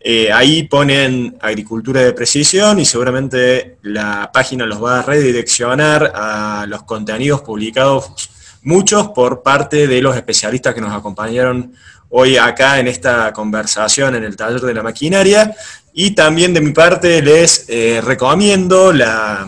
Eh, 0.08 0.30
ahí 0.32 0.62
ponen 0.64 1.36
agricultura 1.40 2.00
de 2.00 2.12
precisión 2.12 2.78
y 2.78 2.84
seguramente 2.84 3.78
la 3.82 4.30
página 4.32 4.64
los 4.64 4.82
va 4.82 5.00
a 5.00 5.02
redireccionar 5.02 6.12
a 6.14 6.64
los 6.68 6.84
contenidos 6.84 7.40
publicados, 7.40 8.30
muchos 8.66 9.08
por 9.10 9.42
parte 9.42 9.86
de 9.86 10.02
los 10.02 10.16
especialistas 10.16 10.74
que 10.74 10.80
nos 10.80 10.92
acompañaron 10.92 11.72
hoy 12.08 12.36
acá 12.36 12.80
en 12.80 12.88
esta 12.88 13.32
conversación 13.32 14.16
en 14.16 14.24
el 14.24 14.34
taller 14.36 14.60
de 14.60 14.74
la 14.74 14.82
maquinaria. 14.82 15.54
Y 15.94 16.16
también 16.16 16.52
de 16.52 16.60
mi 16.60 16.72
parte 16.72 17.22
les 17.22 17.66
eh, 17.68 18.00
recomiendo 18.04 18.92
la, 18.92 19.46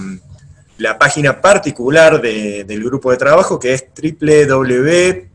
la, 0.79 0.97
página 0.97 1.41
particular 1.41 2.23
del 2.23 2.85
grupo 2.85 3.11
de 3.11 3.17
trabajo 3.17 3.59
que 3.59 3.75
es 3.75 3.87
www 4.01 5.27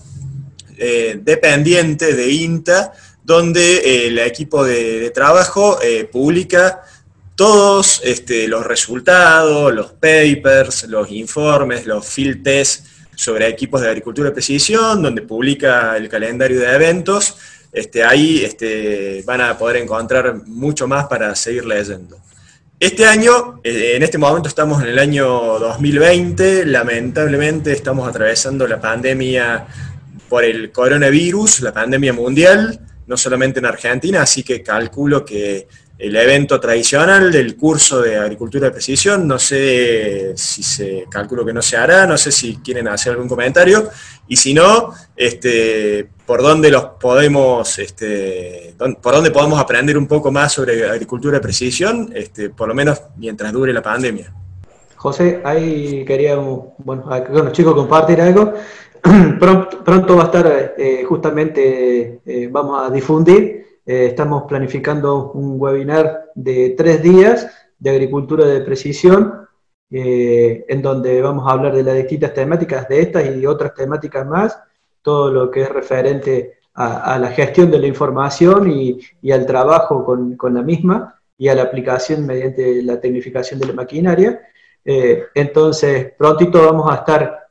eh, 0.77 1.19
dependiente 1.21 2.15
de 2.15 2.31
INTA, 2.31 2.93
donde 3.27 3.79
eh, 3.79 4.07
el 4.07 4.19
equipo 4.19 4.63
de, 4.63 5.11
trabajo 5.11 5.77
publica 6.11 6.81
todos 7.35 8.01
este, 8.03 8.47
los 8.47 8.65
resultados, 8.65 9.73
los 9.73 9.91
papers, 9.91 10.85
los 10.87 11.11
informes, 11.11 11.85
los 11.85 12.07
field 12.07 12.41
tests 12.41 12.83
sobre 13.15 13.47
equipos 13.47 13.81
de 13.81 13.89
agricultura 13.89 14.29
de 14.29 14.33
precisión, 14.33 15.01
donde 15.01 15.23
publica 15.23 15.97
el 15.97 16.07
calendario 16.07 16.59
de 16.59 16.73
eventos. 16.73 17.35
Este, 17.73 18.03
ahí 18.03 18.43
este, 18.45 19.23
van 19.25 19.41
a 19.41 19.57
poder 19.57 19.77
encontrar 19.77 20.45
mucho 20.45 20.87
más 20.87 21.07
para 21.07 21.35
seguir 21.35 21.65
leyendo. 21.65 22.17
Este 22.79 23.05
año, 23.05 23.59
eh, 23.63 23.93
en 23.95 24.03
este 24.03 24.19
momento 24.19 24.47
estamos 24.47 24.81
en 24.83 24.89
el 24.89 24.99
año 24.99 25.27
2020, 25.59 26.65
lamentablemente 26.65 27.71
estamos 27.71 28.07
atravesando 28.07 28.67
la 28.67 28.79
pandemia 28.79 29.65
por 30.29 30.43
el 30.43 30.71
coronavirus, 30.71 31.61
la 31.61 31.73
pandemia 31.73 32.13
mundial, 32.13 32.79
no 33.07 33.17
solamente 33.17 33.59
en 33.59 33.65
Argentina, 33.65 34.21
así 34.21 34.43
que 34.43 34.61
calculo 34.61 35.25
que 35.25 35.67
el 35.97 36.15
evento 36.15 36.59
tradicional 36.59 37.31
del 37.31 37.55
curso 37.55 38.01
de 38.01 38.17
agricultura 38.17 38.67
de 38.67 38.71
precisión. 38.71 39.27
No 39.27 39.39
sé 39.39 40.33
si 40.35 40.61
se 40.61 41.05
calculo 41.09 41.43
que 41.43 41.53
no 41.53 41.61
se 41.61 41.75
hará, 41.75 42.05
no 42.05 42.17
sé 42.17 42.31
si 42.31 42.57
quieren 42.57 42.87
hacer 42.87 43.13
algún 43.13 43.27
comentario. 43.27 43.89
Y 44.27 44.35
si 44.35 44.53
no, 44.53 44.93
este, 45.15 46.07
por 46.25 46.41
dónde 46.41 46.69
los 46.69 46.83
podemos, 46.99 47.79
este, 47.79 48.75
por 49.01 49.15
dónde 49.15 49.31
podemos 49.31 49.59
aprender 49.59 49.97
un 49.97 50.07
poco 50.07 50.31
más 50.31 50.53
sobre 50.53 50.87
agricultura 50.87 51.37
de 51.37 51.41
precisión, 51.41 52.11
este, 52.13 52.49
por 52.51 52.67
lo 52.67 52.75
menos 52.75 53.01
mientras 53.15 53.51
dure 53.51 53.73
la 53.73 53.81
pandemia. 53.81 54.31
José, 54.97 55.41
ahí 55.45 56.03
queríamos, 56.05 56.73
bueno, 56.79 57.51
chicos 57.51 57.75
compartir 57.75 58.19
algo. 58.19 58.53
Pronto, 59.39 60.15
va 60.15 60.23
a 60.23 60.25
estar 60.25 60.75
eh, 60.77 61.03
justamente, 61.07 62.21
eh, 62.25 62.49
vamos 62.51 62.85
a 62.85 62.91
difundir 62.91 63.65
eh, 63.85 64.07
estamos 64.07 64.43
planificando 64.43 65.31
un 65.31 65.55
webinar 65.57 66.25
de 66.35 66.75
tres 66.77 67.01
días 67.01 67.49
de 67.79 67.89
agricultura 67.89 68.45
de 68.45 68.61
precisión, 68.61 69.47
en 69.89 70.81
donde 70.81 71.21
vamos 71.21 71.47
a 71.47 71.53
hablar 71.53 71.73
de 71.73 71.83
las 71.83 71.95
distintas 71.95 72.33
temáticas 72.33 72.89
de 72.89 72.99
estas 72.99 73.33
y 73.33 73.45
otras 73.45 73.73
temáticas 73.73 74.27
más, 74.27 74.59
todo 75.01 75.31
lo 75.31 75.49
que 75.49 75.61
es 75.61 75.69
referente 75.69 76.57
a, 76.73 77.17
la 77.17 77.29
gestión 77.29 77.71
de 77.71 77.79
la 77.79 77.87
información 77.87 78.69
y, 78.69 78.99
al 79.31 79.45
trabajo 79.45 80.03
con, 80.03 80.53
la 80.53 80.61
misma 80.61 81.21
y 81.37 81.47
a 81.47 81.55
la 81.55 81.61
aplicación 81.63 82.25
mediante 82.25 82.83
la 82.83 82.99
tecnificación 82.99 83.61
de 83.61 83.67
la 83.67 83.73
maquinaria. 83.73 84.41
Entonces, 84.83 86.11
prontito 86.17 86.65
vamos 86.65 86.91
a 86.91 86.95
estar 86.95 87.47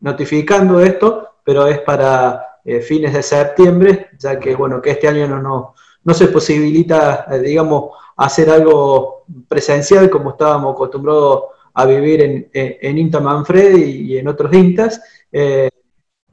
notificando 0.00 0.80
esto, 0.80 1.36
pero 1.44 1.66
es 1.66 1.80
para 1.80 2.60
eh, 2.64 2.80
fines 2.80 3.12
de 3.12 3.22
septiembre, 3.22 4.08
ya 4.18 4.40
que, 4.40 4.56
bueno, 4.56 4.82
que 4.82 4.90
este 4.90 5.06
año 5.06 5.28
no, 5.28 5.74
no, 6.02 6.14
se 6.14 6.26
posibilita, 6.26 7.26
eh, 7.30 7.38
digamos, 7.38 7.92
hacer 8.16 8.50
algo 8.50 9.24
presencial 9.46 10.10
como 10.10 10.30
estábamos 10.30 10.74
acostumbrados 10.74 11.44
a 11.74 11.86
vivir 11.86 12.22
en, 12.22 12.48
en, 12.52 12.98
INTA 12.98 13.20
Manfred 13.20 13.76
y, 13.76 14.18
en 14.18 14.26
otros 14.26 14.52
INTAs, 14.52 15.00
eh, 15.30 15.68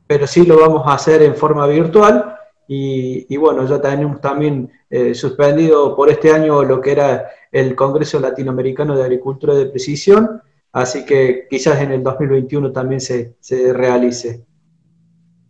pero 0.08 0.26
sí 0.26 0.44
lo 0.44 0.60
vamos 0.60 0.88
a 0.88 0.94
hacer 0.94 1.22
en 1.22 1.36
forma 1.36 1.68
virtual. 1.68 2.36
Y, 2.68 3.38
bueno, 3.38 3.68
ya 3.68 3.80
tenemos 3.80 4.20
también 4.20 4.72
suspendido 5.14 5.96
por 5.96 6.10
este 6.10 6.32
año 6.32 6.64
lo 6.64 6.82
que 6.82 6.94
era 6.94 7.30
el 7.52 7.76
Congreso 7.76 8.20
Latinoamericano 8.20 8.98
de 8.98 9.04
Agricultura 9.04 9.54
de 9.54 9.68
Precisión, 9.68 10.42
así 10.74 11.06
que 11.06 11.48
quizás 11.50 11.80
en 11.80 11.92
el 11.94 12.04
2021 12.04 12.74
también 12.74 13.00
se, 13.00 13.36
se 13.40 13.72
realice 13.72 14.44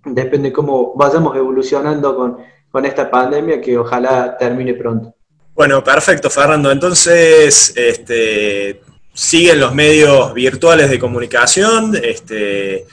depende 0.05 0.51
cómo 0.51 0.93
vayamos 0.95 1.35
evolucionando 1.35 2.15
con, 2.15 2.53
esta 2.85 3.09
pandemia 3.09 3.61
que 3.61 3.77
ojalá 3.77 4.35
termine 4.35 4.73
pronto. 4.73 5.13
Bueno, 5.53 5.83
perfecto, 5.83 6.27
Fernando. 6.27 6.71
Entonces, 6.71 7.71
este, 7.75 8.81
siguen 9.13 9.59
los 9.59 9.75
medios 9.75 10.33
virtuales 10.33 10.89
de 10.89 10.97
comunicación. 10.97 11.95
Este, 12.01 12.87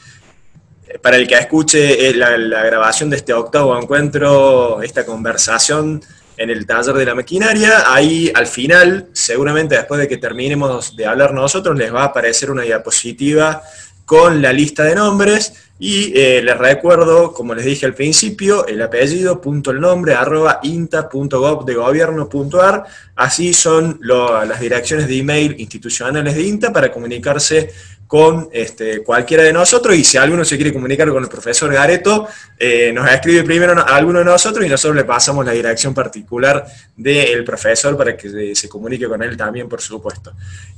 para 1.00 1.16
el 1.16 1.26
que 1.26 1.34
escuche 1.36 2.10
eh, 2.10 2.14
la, 2.14 2.36
la, 2.36 2.62
grabación 2.62 3.08
de 3.08 3.16
este 3.16 3.32
octavo 3.32 3.74
encuentro, 3.78 4.82
esta 4.82 5.06
conversación 5.06 6.02
en 6.40 6.48
el 6.48 6.64
taller 6.64 6.94
de 6.94 7.04
la 7.04 7.14
maquinaria, 7.14 7.92
ahí 7.92 8.32
al 8.34 8.46
final, 8.46 9.10
seguramente 9.12 9.74
después 9.74 10.00
de 10.00 10.08
que 10.08 10.16
terminemos 10.16 10.96
de 10.96 11.04
hablar 11.04 11.34
nosotros, 11.34 11.76
les 11.76 11.94
va 11.94 12.00
a 12.00 12.06
aparecer 12.06 12.50
una 12.50 12.62
diapositiva 12.62 13.62
con 14.06 14.40
la 14.40 14.50
lista 14.50 14.84
de 14.84 14.94
nombres 14.94 15.52
y 15.78 16.18
eh, 16.18 16.40
les 16.42 16.56
recuerdo, 16.56 17.34
como 17.34 17.54
les 17.54 17.66
dije 17.66 17.84
al 17.84 17.92
principio, 17.92 18.66
el 18.66 18.80
apellido, 18.80 19.38
punto 19.38 19.70
el 19.70 19.80
nombre, 19.80 20.14
arroba 20.14 20.60
inta.gov 20.62 21.66
de 21.66 21.74
gobierno.ar. 21.74 22.84
Así 23.16 23.52
son 23.52 24.00
las 24.02 24.60
direcciones 24.60 25.08
de 25.08 25.18
email 25.18 25.56
institucionales 25.58 26.34
de 26.34 26.42
INTA 26.42 26.72
para 26.72 26.90
comunicarse 26.90 27.70
con 28.10 28.48
este, 28.50 29.04
cualquiera 29.04 29.44
de 29.44 29.52
nosotros. 29.52 29.94
Y 29.94 30.02
si 30.02 30.16
alguno 30.18 30.44
se 30.44 30.56
quiere 30.56 30.72
comunicar 30.72 31.08
con 31.10 31.22
el 31.22 31.28
profesor 31.28 31.72
Gareto, 31.72 32.26
eh, 32.58 32.90
nos 32.92 33.08
escribe 33.08 33.44
primero 33.44 33.72
a 33.78 33.82
alguno 33.94 34.18
de 34.18 34.24
nosotros 34.24 34.66
y 34.66 34.68
nosotros 34.68 34.96
le 34.96 35.04
pasamos 35.04 35.46
la 35.46 35.52
dirección 35.52 35.94
particular 35.94 36.66
del 36.96 37.44
profesor 37.44 37.96
para 37.96 38.16
que 38.16 38.52
se, 38.56 38.68
comunique 38.68 39.06
con 39.06 39.22
él 39.22 39.36
también, 39.36 39.68
por 39.68 39.80
supuesto. 39.80 40.32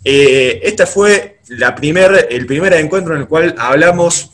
Eh, 0.04 0.60
este 0.62 0.84
fue 0.84 1.38
la 1.48 1.74
primer, 1.74 2.28
el 2.30 2.44
primer 2.44 2.74
encuentro 2.74 3.14
en 3.14 3.22
el 3.22 3.26
cual 3.26 3.54
hablamos 3.56 4.32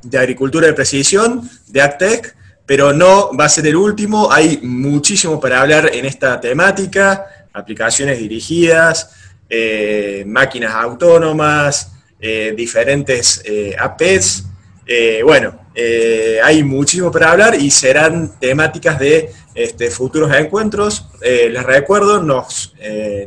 de 0.00 0.16
agricultura 0.16 0.68
de 0.68 0.74
precisión, 0.74 1.50
de 1.66 1.82
AgTech, 1.82 2.36
pero 2.64 2.92
no 2.92 3.36
va 3.36 3.46
a 3.46 3.48
ser 3.48 3.66
el 3.66 3.74
último, 3.74 4.30
hay 4.30 4.60
muchísimo 4.62 5.40
para 5.40 5.60
hablar 5.60 5.90
en 5.92 6.04
esta 6.04 6.40
temática, 6.40 7.48
aplicaciones 7.52 8.20
dirigidas, 8.20 9.10
eh, 9.50 10.22
máquinas 10.24 10.72
autónomas, 10.72 11.91
eh, 12.22 12.54
diferentes 12.56 13.42
eh, 13.44 13.76
APs, 13.78 14.46
bueno, 15.24 15.58
hay 16.44 16.62
muchísimo 16.62 17.10
para 17.10 17.30
hablar 17.30 17.54
y 17.54 17.70
serán 17.70 18.38
temáticas 18.38 18.98
de 18.98 19.30
este, 19.54 19.90
futuros 19.90 20.34
encuentros. 20.34 21.08
les 21.22 21.62
recuerdo, 21.62 22.22
nos, 22.22 22.74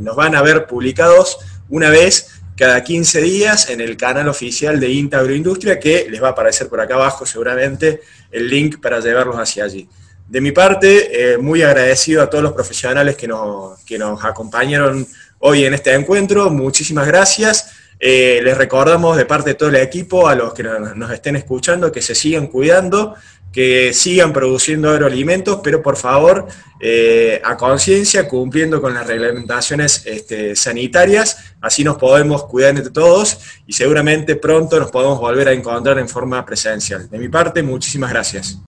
nos 0.01 0.15
van 0.15 0.35
a 0.35 0.43
ver 0.43 0.67
publicados 0.67 1.39
una 1.69 1.89
vez 1.89 2.35
cada 2.55 2.83
15 2.83 3.21
días 3.21 3.69
en 3.69 3.81
el 3.81 3.97
canal 3.97 4.29
oficial 4.29 4.79
de 4.79 4.89
INTA 4.89 5.19
Agroindustria, 5.19 5.79
que 5.79 6.07
les 6.09 6.21
va 6.21 6.29
a 6.29 6.31
aparecer 6.31 6.69
por 6.69 6.79
acá 6.79 6.95
abajo 6.95 7.25
seguramente 7.25 8.01
el 8.31 8.47
link 8.47 8.79
para 8.79 8.99
llevarlos 8.99 9.35
hacia 9.35 9.65
allí. 9.65 9.89
De 10.27 10.41
mi 10.41 10.51
parte, 10.51 11.33
eh, 11.33 11.37
muy 11.37 11.61
agradecido 11.61 12.21
a 12.23 12.29
todos 12.29 12.43
los 12.43 12.53
profesionales 12.53 13.15
que 13.15 13.27
nos, 13.27 13.79
que 13.83 13.97
nos 13.97 14.23
acompañaron 14.23 15.05
hoy 15.39 15.65
en 15.65 15.73
este 15.73 15.93
encuentro, 15.93 16.49
muchísimas 16.49 17.05
gracias. 17.05 17.71
Eh, 17.99 18.41
les 18.43 18.57
recordamos 18.57 19.17
de 19.17 19.25
parte 19.25 19.51
de 19.51 19.55
todo 19.55 19.69
el 19.69 19.75
equipo, 19.75 20.27
a 20.27 20.35
los 20.35 20.53
que 20.53 20.63
nos 20.63 21.11
estén 21.11 21.35
escuchando, 21.35 21.91
que 21.91 22.01
se 22.01 22.13
sigan 22.13 22.47
cuidando, 22.47 23.15
que 23.55 23.93
sigan 23.93 24.33
produciendo 24.33 24.89
agroalimentos, 24.89 25.61
pero 25.63 25.81
por 25.81 25.95
favor, 25.95 26.45
eh, 26.81 27.41
a 27.41 27.55
conciencia, 27.55 28.27
cumpliendo 28.27 28.81
con 28.81 28.93
las 28.93 29.07
reglamentaciones 29.07 30.05
este, 30.05 30.57
sanitarias, 30.57 31.37
así 31.61 31.81
nos 31.81 31.95
podemos 31.95 32.43
cuidar 32.43 32.71
entre 32.71 32.91
todos 32.91 33.39
y 33.65 33.71
seguramente 33.71 34.35
pronto 34.35 34.77
nos 34.77 34.91
podemos 34.91 35.19
volver 35.19 35.47
a 35.47 35.53
encontrar 35.53 35.97
en 35.99 36.09
forma 36.09 36.45
presencial. 36.45 37.09
De 37.09 37.17
mi 37.17 37.29
parte, 37.29 37.63
muchísimas 37.63 38.09
gracias. 38.09 38.59